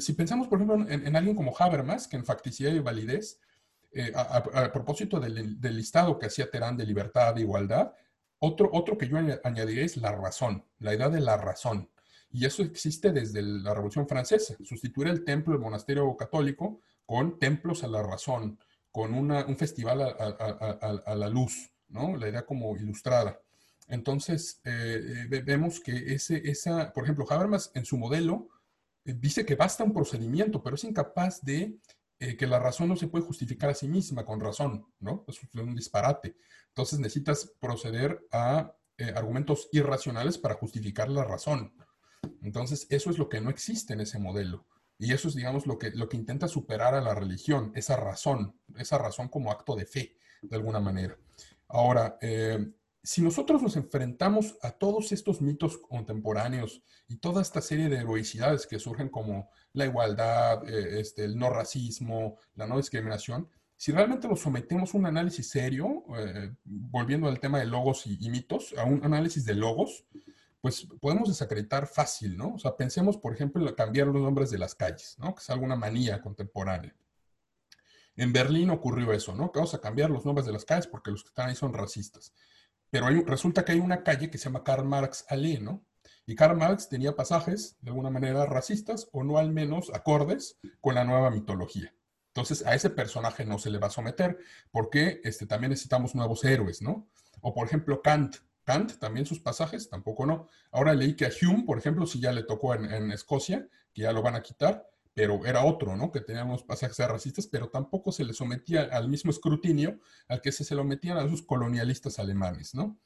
[0.00, 3.40] si pensamos, por ejemplo, en, alguien como Habermas, que en facticidad y validez,
[4.14, 7.92] a, propósito del, del, listado que hacía Terán de libertad, de igualdad,
[8.38, 11.88] otro, otro que yo añadiría es la razón, la edad de la razón.
[12.30, 17.84] Y eso existe desde la Revolución Francesa, sustituir el templo, el monasterio católico, con templos
[17.84, 18.58] a la razón,
[18.90, 22.16] con un festival a, la luz, ¿no?
[22.16, 23.40] La idea como ilustrada.
[23.88, 28.48] Entonces, eh, eh, vemos que ese, esa, por ejemplo, Habermas en su modelo
[29.04, 31.76] eh, dice que basta un procedimiento, pero es incapaz de
[32.36, 35.24] que la razón no se puede justificar a sí misma con razón, ¿no?
[35.28, 36.36] Es un disparate.
[36.68, 38.74] Entonces necesitas proceder a
[39.14, 41.74] argumentos irracionales para justificar la razón.
[42.42, 44.66] Entonces, eso es lo que no existe en ese modelo.
[44.98, 48.58] Y eso es, digamos, lo que, lo que intenta superar a la religión, esa razón,
[48.76, 51.18] esa razón como acto de fe, de alguna manera.
[51.68, 52.72] Ahora, eh,
[53.04, 58.66] si nosotros nos enfrentamos a todos estos mitos contemporáneos y toda esta serie de heroicidades
[58.66, 64.26] que surgen como la igualdad, eh, este, el no racismo, la no discriminación, si realmente
[64.26, 68.74] nos sometemos a un análisis serio, eh, volviendo al tema de logos y, y, mitos,
[68.78, 70.06] a un análisis de logos,
[70.62, 72.54] pues podemos desacreditar fácil, ¿no?
[72.54, 75.34] O sea, pensemos, por ejemplo, en cambiar los nombres de las calles, ¿no?
[75.34, 76.96] Que es alguna manía contemporánea.
[78.16, 79.52] En Berlín ocurrió eso, ¿no?
[79.52, 81.74] Que vamos a cambiar los nombres de las calles porque los que están ahí son
[81.74, 82.32] racistas.
[82.94, 85.84] Pero resulta que hay una calle que se llama Karl Marx Allee, ¿no?
[86.26, 90.94] Y Karl Marx tenía pasajes, de alguna manera, racistas o no al menos acordes con
[90.94, 91.92] la nueva mitología.
[92.28, 94.38] Entonces, a ese personaje no se le va a someter
[94.70, 97.08] porque este, también necesitamos nuevos héroes, ¿no?
[97.40, 98.36] O, por ejemplo, Kant.
[98.62, 100.46] Kant, también sus pasajes, tampoco no.
[100.70, 104.12] Ahora leí que a Hume, por ejemplo, sí ya le tocó en, Escocia, que ya
[104.12, 106.10] lo van a quitar, pero era otro, ¿no?
[106.10, 110.64] Que teníamos pasajes racistas, pero tampoco se le sometía al mismo escrutinio al que se,
[110.64, 112.98] se lo metían a esos colonialistas alemanes, ¿no?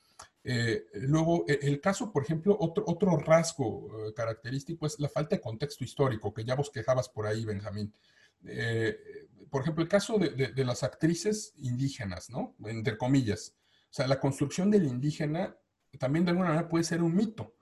[0.43, 5.37] Eh, luego, e, el caso, por ejemplo, otro, otro rasgo eh, característico es la falta
[5.37, 7.93] de contexto histórico, que ya vos quejabas por ahí, Benjamín.
[8.47, 8.99] Eh,
[9.51, 12.55] por ejemplo, el caso de, de, las actrices indígenas, ¿no?
[12.65, 13.55] Entre comillas.
[13.91, 15.57] O sea, la construcción del indígena
[15.99, 17.55] también de alguna manera puede ser un mito.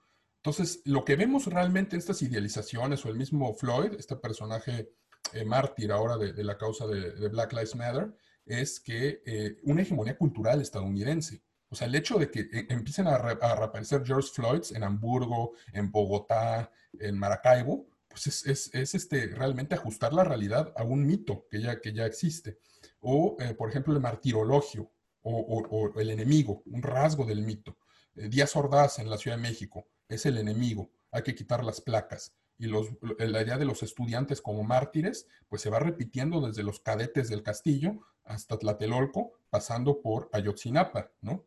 [0.47, 4.93] Entonces, lo que vemos realmente en estas idealizaciones, o el mismo Floyd, este personaje
[5.33, 10.17] eh, mártir ahora de, la causa de, Black Lives Matter, es que eh, una hegemonía
[10.17, 11.43] cultural estadounidense.
[11.67, 15.91] O sea, el hecho de que eh, empiecen a, reaparecer George Floyds en Hamburgo, en
[15.91, 21.61] Bogotá, en Maracaibo, pues es, es, este, realmente ajustar la realidad a un mito que
[21.61, 22.59] ya, que ya existe.
[23.01, 24.93] O, por ejemplo, el martirologio,
[25.23, 27.77] o, el enemigo, un rasgo del mito.
[28.13, 32.33] Díaz Ordaz en la Ciudad de México es el enemigo, hay que quitar las placas.
[32.59, 32.87] Y los,
[33.19, 37.43] la idea de los estudiantes como mártires, pues se va repitiendo desde los cadetes del
[37.43, 41.45] castillo hasta Tlatelolco, pasando por Ayotzinapa, ¿no?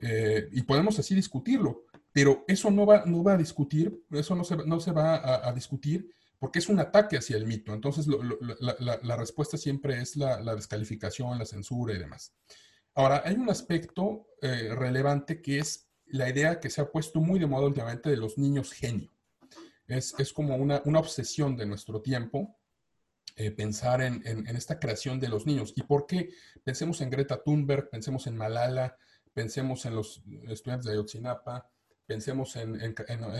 [0.00, 4.44] Eh, y podemos así discutirlo, pero eso no va, no va a discutir, eso no
[4.44, 7.72] se, no se va a, discutir porque es un ataque hacia el mito.
[7.72, 12.34] Entonces, la, respuesta siempre es la, descalificación, la censura y demás.
[12.94, 17.38] Ahora, hay un aspecto eh, relevante que es la idea que se ha puesto muy
[17.38, 19.12] de moda últimamente de los niños genio.
[19.86, 22.56] Es, como una, obsesión de nuestro tiempo
[23.34, 25.72] eh, pensar en, esta creación de los niños.
[25.74, 26.30] ¿Y por qué?
[26.62, 28.96] Pensemos en Greta Thunberg, pensemos en Malala,
[29.32, 31.68] pensemos en los estudiantes de Ayotzinapa,
[32.06, 32.76] pensemos en,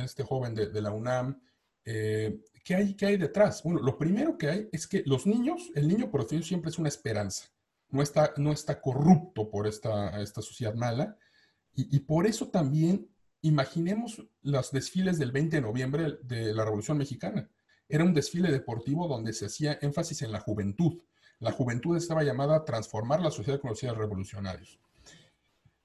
[0.03, 1.41] este joven de, la UNAM.
[1.85, 3.63] Eh, ¿qué, hay, ¿Qué hay detrás?
[3.63, 6.89] Bueno, lo primero que hay es que los niños, el niño por siempre es una
[6.89, 7.51] esperanza
[7.91, 11.17] no está, no está corrupto por esta, esta sociedad mala.
[11.91, 13.09] Y, por eso también
[13.43, 17.49] imaginemos los desfiles del 20 de noviembre de la Revolución Mexicana.
[17.89, 21.01] Era un desfile deportivo donde se hacía énfasis en la juventud.
[21.39, 24.79] La juventud estaba llamada a transformar la sociedad con los revolucionarios.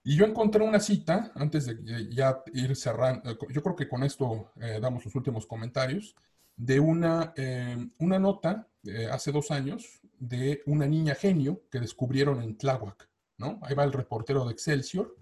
[0.03, 4.03] Y yo encontré una cita, antes de ya ir cerrando, eh, yo creo que con
[4.03, 6.15] esto eh, damos los últimos comentarios,
[6.55, 8.67] de una, eh, una nota
[9.11, 13.09] hace dos años de una niña genio que descubrieron en Tláhuac,
[13.39, 13.59] ¿no?
[13.63, 15.15] Ahí va el reportero de Excelsior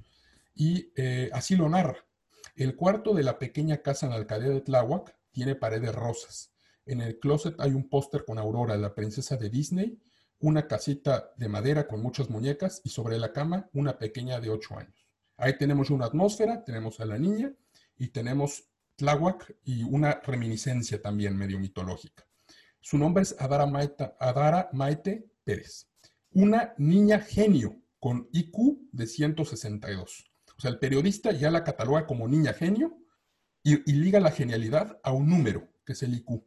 [0.53, 2.05] y eh, así lo narra.
[2.55, 6.53] El cuarto de la pequeña casa en la alcaldía de Tláhuac tiene paredes rosas.
[6.85, 9.99] En el closet hay un póster con Aurora, la princesa de Disney,
[10.39, 14.77] una casita de madera con muchas muñecas y sobre la cama una pequeña de 8
[14.77, 15.07] años.
[15.37, 17.53] Ahí tenemos una atmósfera, tenemos a la niña
[17.97, 18.65] y tenemos
[18.95, 22.27] Tláhuac y una reminiscencia también medio mitológica.
[22.79, 25.87] Su nombre es Adara Maite, Pérez.
[26.31, 30.32] Una niña genio con IQ de 162.
[30.63, 32.97] Sea, el periodista ya la cataloga como niña genio
[33.63, 36.41] y, liga la genialidad a un número, que es el IQ.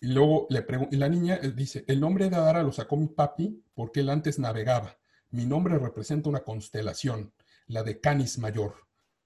[0.00, 3.08] Y luego le y la niña eh, dice, el nombre de Adara lo sacó mi
[3.08, 4.96] papi porque él antes navegaba,
[5.30, 7.34] Mi nombre representa una constelación,
[7.66, 8.76] la de Canis Mayor.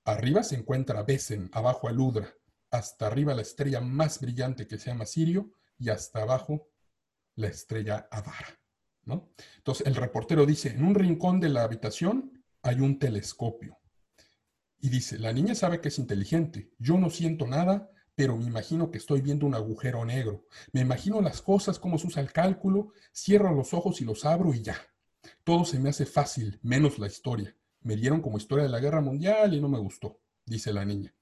[0.07, 2.33] Arriba se encuentra Besen, abajo Aludra,
[2.71, 6.71] hasta arriba la estrella más brillante que se llama Sirio y hasta abajo
[7.35, 8.59] la estrella Adara.
[9.05, 9.29] ¿no?
[9.59, 13.79] Entonces el reportero dice, en un rincón de la habitación hay un telescopio.
[14.81, 18.91] Y dice, la niña sabe que es inteligente, yo no siento nada, pero me imagino
[18.91, 20.47] que estoy viendo un agujero negro.
[20.73, 24.55] Me imagino las cosas, cómo se usa el cálculo, cierro los ojos y los abro
[24.55, 24.77] y ya.
[25.45, 27.55] Todo se me hace fácil, menos la historia.
[27.83, 31.15] Me dieron como historia de la guerra mundial y no me gustó, dice la niña.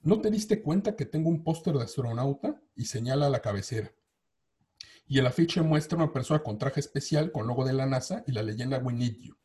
[0.00, 2.60] ¿No te diste cuenta que tengo un póster de astronauta?
[2.74, 3.92] Y señala a la cabecera.
[5.06, 8.32] Y el afiche muestra una persona con traje especial con logo de la NASA y
[8.32, 9.36] la leyenda We Need You.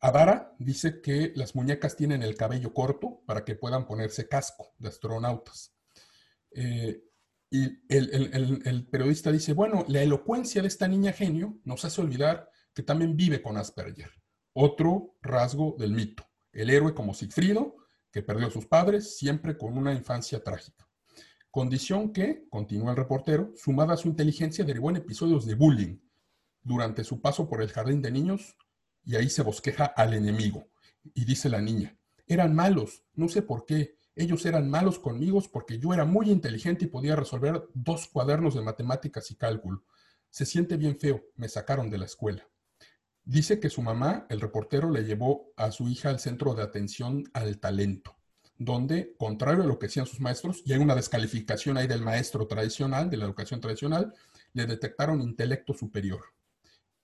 [0.00, 4.88] Adara dice que las muñecas tienen el cabello corto para que puedan ponerse casco de
[4.88, 5.74] astronautas.
[6.50, 7.02] Eh,
[7.50, 12.82] y el, periodista dice, bueno, la elocuencia de esta niña genio nos hace olvidar que
[12.82, 14.10] también vive con Asperger,
[14.52, 16.26] otro rasgo del mito.
[16.52, 17.76] El héroe como Sigfrido,
[18.10, 20.88] que perdió a sus padres, siempre con una infancia trágica.
[21.50, 25.98] Condición que, continúa el reportero, sumada a su inteligencia, derivó en episodios de bullying.
[26.62, 28.56] Durante su paso por el jardín de niños,
[29.06, 30.68] y ahí se bosqueja al enemigo.
[31.14, 31.96] Y dice la niña,
[32.26, 33.96] eran malos, no sé por qué.
[34.16, 38.62] Ellos eran malos conmigo porque yo era muy inteligente y podía resolver dos cuadernos de
[38.62, 39.84] matemáticas y cálculo.
[40.28, 42.46] Se siente bien feo, me sacaron de la escuela.
[43.24, 47.24] Dice que su mamá, el reportero, le llevó a su hija al centro de atención
[47.32, 48.16] al talento,
[48.58, 52.46] donde, contrario a lo que decían sus maestros, y hay una descalificación ahí del maestro
[52.46, 54.14] tradicional, de la educación tradicional,
[54.52, 56.35] le detectaron intelecto superior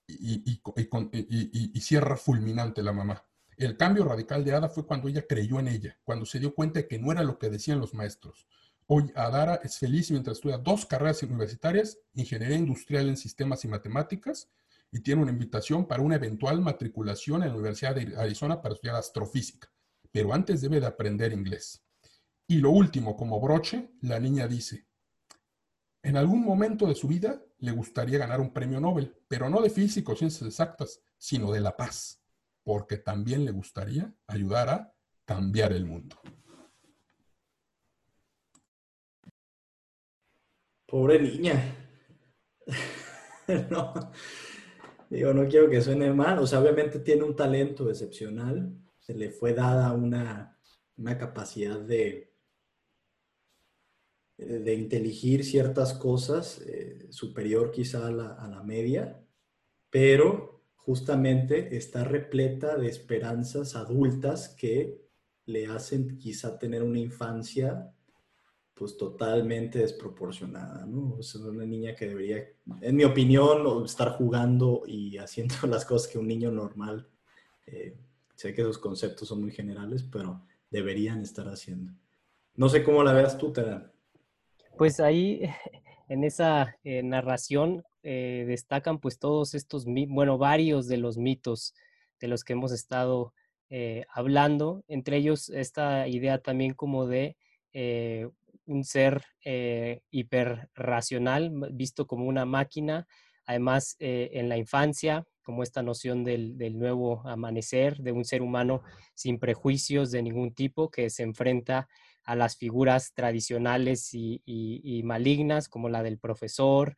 [0.07, 3.25] y, cierra fulminante la mamá.
[3.57, 6.79] El cambio radical de Ada fue cuando ella creyó en ella, cuando se dio cuenta
[6.79, 8.47] de que no era lo que decían los maestros.
[8.87, 14.49] Hoy Adara es feliz mientras estudia dos carreras universitarias, ingeniería industrial en sistemas y matemáticas,
[14.91, 18.95] y tiene una invitación para una eventual matriculación en la Universidad de Arizona para estudiar
[18.95, 19.71] astrofísica.
[20.11, 21.83] Pero antes debe de aprender inglés.
[22.47, 24.85] Y lo último, como broche, la niña dice,
[26.03, 29.69] en algún momento de su vida le gustaría ganar un premio Nobel, pero no de
[29.69, 32.21] física o ciencias exactas, sino de la paz,
[32.61, 36.17] porque también le gustaría ayudar a cambiar el mundo.
[40.85, 41.53] Pobre niña.
[43.69, 44.11] no,
[45.09, 46.39] digo, no quiero que suene mal.
[46.39, 48.77] O sea, obviamente tiene un talento excepcional.
[48.99, 50.59] Se le fue dada una,
[50.97, 52.32] una capacidad de,
[54.45, 59.21] de inteligir ciertas cosas, eh, superior quizá a la, media,
[59.89, 65.01] pero justamente está repleta de esperanzas adultas que
[65.45, 67.93] le hacen quizá tener una infancia
[68.73, 71.19] pues totalmente desproporcionada, ¿no?
[71.19, 72.43] O una niña que debería,
[72.81, 77.07] en mi opinión, estar jugando y haciendo las cosas que un niño normal,
[77.67, 77.95] eh,
[78.35, 80.41] sé que esos conceptos son muy generales, pero
[80.71, 81.93] deberían estar haciendo.
[82.55, 83.92] No sé cómo la veas tú, Terán.
[84.77, 85.41] Pues ahí
[86.09, 91.73] en esa eh, narración eh, destacan pues todos estos, bueno, varios de los mitos
[92.19, 93.33] de los que hemos estado
[93.69, 97.37] eh, hablando, entre ellos esta idea también como de
[98.67, 99.23] un ser
[100.11, 103.07] hiperracional, visto como una máquina,
[103.45, 108.83] además en la infancia, como esta noción del, nuevo amanecer, de un ser humano
[109.13, 111.89] sin prejuicios de ningún tipo que se enfrenta
[112.27, 116.95] las figuras tradicionales y, malignas como la del profesor,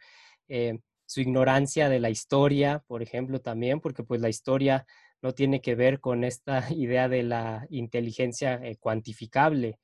[0.48, 4.86] eh, su ignorancia de la historia, por ejemplo, también, porque pues la historia
[5.22, 9.80] no tiene que ver con esta idea de la inteligencia eh, cuantificable,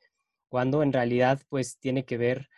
[0.49, 2.49] cuando en realidad pues tiene que ver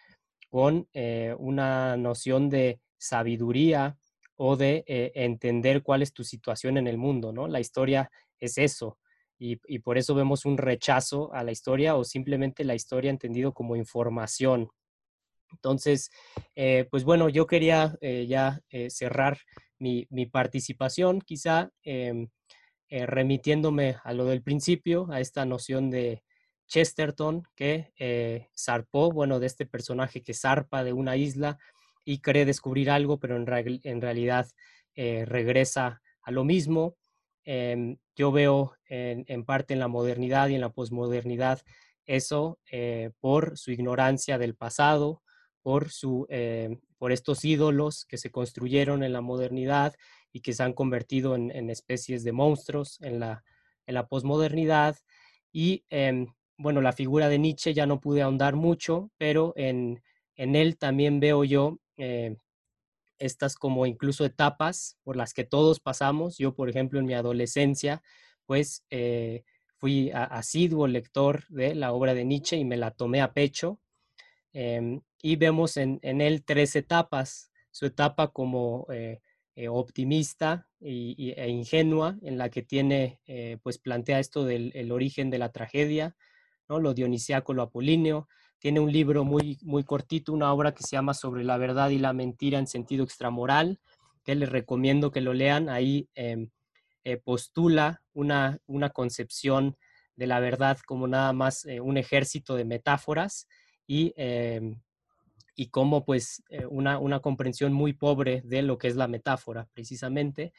[0.50, 3.98] con eh, una noción de sabiduría
[4.36, 7.48] o de entender cuál es tu situación en el mundo, ¿no?
[7.48, 8.98] La historia es eso,
[9.40, 13.76] y, por eso vemos un rechazo a la historia o simplemente la historia entendido como
[13.76, 14.70] información.
[15.52, 16.12] Entonces,
[16.56, 19.38] eh, pues bueno, yo quería eh, ya eh, cerrar
[19.80, 22.30] mi, participación, quizá em,
[22.90, 26.24] remitiéndome a lo del principio, a esta noción de
[26.68, 27.92] Chesterton que
[28.58, 31.58] zarpó, bueno, de este personaje que zarpa de una isla
[32.06, 34.48] y cree descubrir algo, pero en realidad
[34.96, 36.96] regresa a lo mismo.
[37.46, 41.62] Em, yo veo en, parte en la modernidad y en la posmodernidad
[42.06, 45.22] eso eh, por su ignorancia del pasado,
[45.62, 49.96] por, su, eh, por estos ídolos que se construyeron en la modernidad
[50.32, 53.44] y que se han convertido en, especies de monstruos en la,
[53.86, 54.98] en la posmodernidad.
[55.52, 60.02] Y em, bueno, la figura de Nietzsche ya no pude ahondar mucho, pero en,
[60.36, 62.36] él también veo yo eh,
[63.24, 66.38] estas como incluso etapas por las que todos pasamos.
[66.38, 68.04] Yo, por ejemplo, en mi adolescencia,
[68.46, 69.44] pues eh,
[69.78, 73.80] fui asiduo lector de la obra de Nietzsche y me la tomé a pecho.
[74.52, 77.52] Em, y vemos en, él tres etapas.
[77.72, 79.22] Su etapa como eh,
[79.56, 83.22] eh, optimista e ingenua, en la que tiene,
[83.64, 86.18] pues plantea esto del origen de la tragedia,
[86.68, 86.82] ¿no?
[86.82, 88.28] lo dionisiaco, lo apolíneo,
[88.64, 91.98] tiene un libro muy, muy cortito, una obra que se llama Sobre la verdad y
[91.98, 93.82] la mentira en sentido extramoral,
[94.24, 95.68] que les recomiendo que lo lean.
[95.68, 96.50] Ahí em,
[97.04, 99.76] eh, postula una, una concepción
[100.16, 103.50] de la verdad como nada más eh, un ejército de metáforas
[103.86, 104.80] y, em,
[105.58, 109.68] y como pues eh, una, una, comprensión muy pobre de lo que es la metáfora
[109.74, 110.54] precisamente.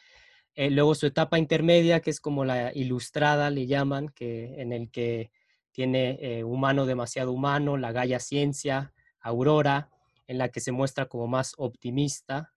[0.54, 5.30] luego su etapa intermedia, que es como la ilustrada, le llaman, que, en el que
[5.74, 9.90] tiene eh, Humano demasiado humano, La Gaia Ciencia, Aurora,
[10.28, 12.52] en la que se muestra como más optimista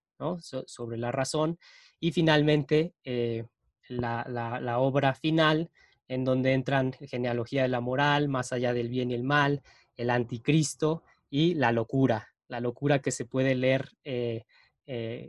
[0.66, 1.58] sobre la razón,
[2.00, 3.44] y finalmente eh,
[3.88, 5.70] la, obra final,
[6.06, 9.62] en donde entran genealogía de la moral, más allá del bien y el mal,
[9.96, 14.44] el anticristo y la locura, la locura que se puede leer eh,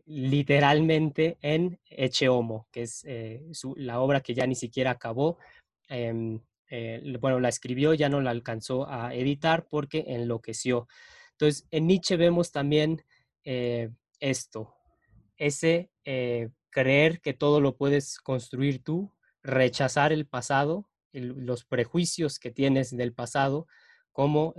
[0.05, 3.05] literalmente en Eche Homo, que es
[3.75, 5.37] la obra que ya ni siquiera acabó.
[5.87, 6.39] Em,
[6.69, 10.87] eh, bueno, la escribió, ya no la alcanzó a editar porque enloqueció.
[11.31, 13.03] Entonces, en Nietzsche vemos también
[13.43, 13.89] eh,
[14.19, 14.75] esto,
[15.37, 22.51] ese eh, creer que todo lo puedes construir tú, rechazar el pasado, los prejuicios que
[22.51, 23.67] tienes del pasado,
[24.11, 24.53] como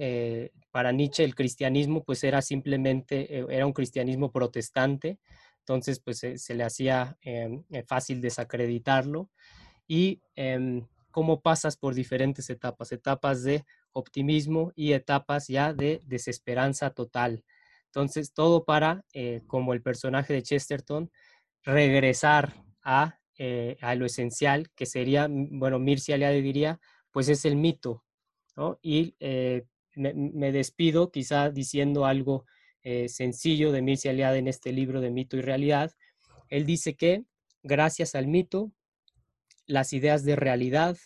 [0.71, 5.19] para Nietzsche el cristianismo pues era simplemente, era un cristianismo protestante,
[5.61, 9.31] entonces pues se le hacía em, fácil desacreditarlo
[9.87, 16.91] y em, cómo pasas por diferentes etapas, etapas de optimismo y etapas ya de desesperanza
[16.91, 17.45] total.
[17.87, 21.11] Entonces, todo para, eh, como el personaje de Chesterton,
[21.65, 26.81] regresar a, eh, a, lo esencial, que sería, bueno, Mircea Eliade diría,
[27.11, 28.05] pues es el mito.
[28.83, 29.65] Y eh,
[29.97, 32.45] me, despido quizá diciendo algo
[33.09, 35.93] sencillo de Mircea Eliade en este libro de Mito y Realidad.
[36.49, 37.25] Él dice que
[37.63, 38.73] gracias al mito
[39.71, 40.99] las ideas de realidad,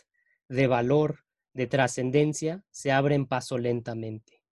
[0.49, 4.43] de valor, de trascendencia se abren paso lentamente.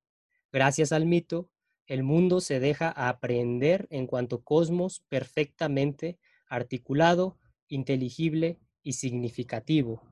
[0.52, 1.50] Gracias al mito,
[1.86, 10.02] el mundo se deja aprender en cuanto cosmos perfectamente articulado, inteligible y significativo.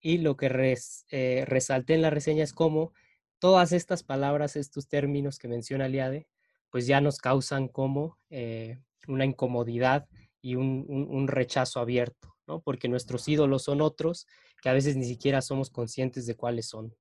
[0.00, 0.76] Y lo que
[1.10, 2.92] eh, resalté en la reseña es cómo
[3.38, 6.28] todas estas palabras, estos términos que menciona Liade,
[6.68, 10.08] pues ya nos causan como eh, una incomodidad
[10.42, 14.26] y un rechazo abierto porque nuestros ídolos son otros
[14.60, 16.92] que a veces ni siquiera somos conscientes de cuáles son.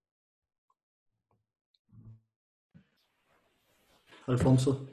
[4.28, 4.88] Alfonso.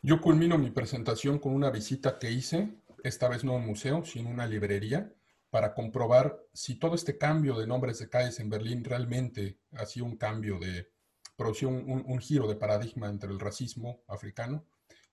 [0.00, 4.04] Yo culmino mi presentación con una visita que hice, esta vez no a un museo,
[4.04, 5.12] sino a una librería,
[5.50, 10.06] para comprobar si todo este cambio de nombres de calles en Berlín realmente ha sido
[10.06, 10.90] un cambio de,
[11.36, 14.64] produció un, un, giro de paradigma entre el racismo africano.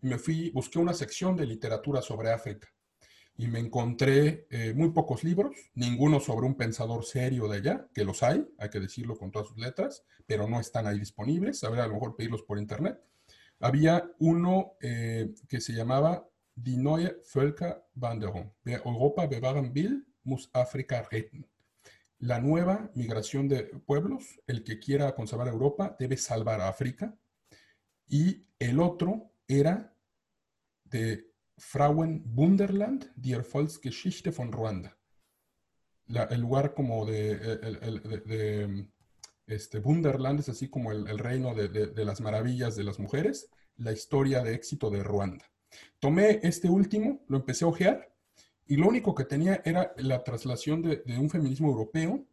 [0.01, 2.73] Y me fui, busqué una sección de literatura sobre África
[3.37, 8.03] y me encontré eh, muy pocos libros, ninguno sobre un pensador serio de allá, que
[8.03, 11.83] los hay, hay que decirlo con todas sus letras, pero no están ahí disponibles, habría
[11.83, 12.99] a lo mejor pedirlos por internet.
[13.59, 18.51] Había uno eh, que se llamaba Die neue Völkerwanderung.
[18.65, 21.47] Europa bewahren will, muss Afrika retten.
[22.19, 27.15] La nueva migración de pueblos, el que quiera conservar Europa debe salvar a África.
[28.07, 29.95] Y el otro era
[30.83, 31.30] de
[31.61, 34.97] Frauen Bunderland, die Erfolgsgeschichte von Ruanda.
[36.07, 38.87] el lugar como de, de,
[39.45, 43.47] este, Bunderland es así como el, reino de, las maravillas de las mujeres,
[43.77, 45.45] la historia de éxito de Ruanda.
[45.99, 48.11] Tomé este último, lo empecé a ojear
[48.65, 52.25] y lo único que tenía era la traslación de, un feminismo europeo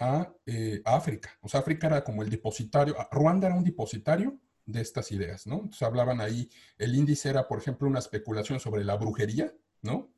[0.00, 1.30] a, eh, a, África.
[1.40, 5.56] O sea, África era como el depositario, Ruanda era un depositario de estas ideas, ¿no?
[5.56, 6.48] Entonces hablaban ahí,
[6.78, 9.52] el índice era, por ejemplo, una especulación sobre la brujería,
[9.82, 10.12] ¿no?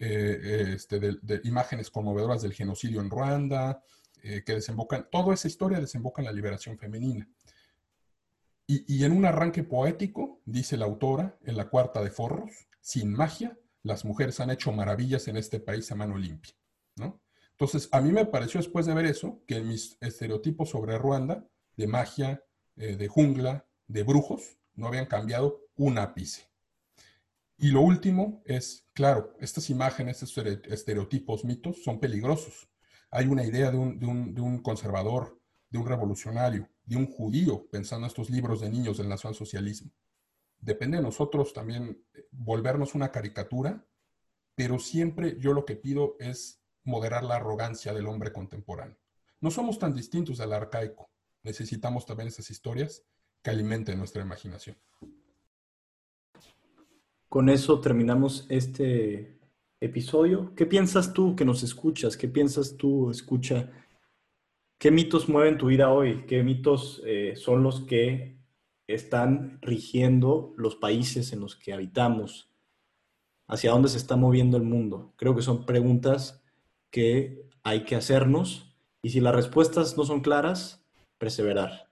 [0.00, 3.82] Eh, eh, este, de, imágenes conmovedoras del genocidio en Ruanda,
[4.22, 7.28] eh, que desembocan, toda esa historia desemboca en la liberación femenina.
[8.66, 13.12] Y, y, en un arranque poético, dice la autora, en la cuarta de Forros, sin
[13.12, 16.54] magia, las mujeres han hecho maravillas en este país a mano limpia,
[16.96, 17.20] ¿no?
[17.52, 21.44] Entonces, a mí me pareció después de ver eso, que mis estereotipos sobre Ruanda,
[21.76, 22.44] de magia,
[22.76, 26.48] de jungla, de brujos no habían cambiado un ápice.
[27.56, 32.68] Y lo último es, claro, estas imágenes, estos estereotipos, mitos, son peligrosos.
[33.10, 38.30] Hay una idea de un, conservador, de un revolucionario, de un judío, pensando en estos
[38.30, 39.90] libros de niños del nacionalsocialismo.
[40.60, 43.84] depende de nosotros también eh, volvernos una caricatura,
[44.54, 48.98] pero siempre yo lo que pido es moderar la arrogancia del hombre contemporáneo.
[49.40, 51.10] No somos tan distintos del arcaico.
[51.42, 53.04] Necesitamos también esas historias
[53.48, 54.76] que alimenten nuestra imaginación.
[57.30, 59.38] Con eso terminamos este
[59.80, 60.52] episodio.
[60.54, 62.18] ¿Qué piensas tú que nos escuchas?
[62.18, 63.70] ¿Qué piensas tú, escucha?
[64.78, 66.26] ¿Qué mitos mueven tu vida hoy?
[66.26, 68.36] ¿Qué mitos eh, son los que
[68.86, 72.50] están rigiendo los países en los que habitamos?
[73.46, 75.14] ¿Hacia dónde se está moviendo el mundo?
[75.16, 76.44] Creo que son preguntas
[76.90, 80.84] que hay que hacernos y si las respuestas no son claras,
[81.16, 81.87] perseverar.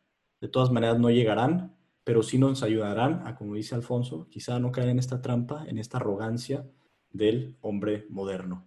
[0.46, 1.74] De todas maneras no llegarán,
[2.04, 5.76] pero sí nos ayudarán a, como dice Alfonso, quizá no caer en esta trampa, en
[5.76, 6.70] esta arrogancia
[7.10, 8.64] del hombre moderno.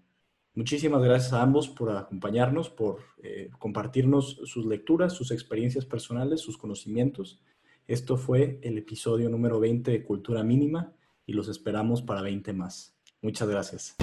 [0.56, 6.58] Muchísimas gracias a ambos por acompañarnos, por eh, compartirnos sus lecturas, sus experiencias personales, sus
[6.58, 7.42] conocimientos.
[7.88, 10.92] Esto fue el episodio número 20 de Cultura Mínima
[11.26, 12.94] y los esperamos para 20 más.
[13.22, 13.96] Muchas gracias.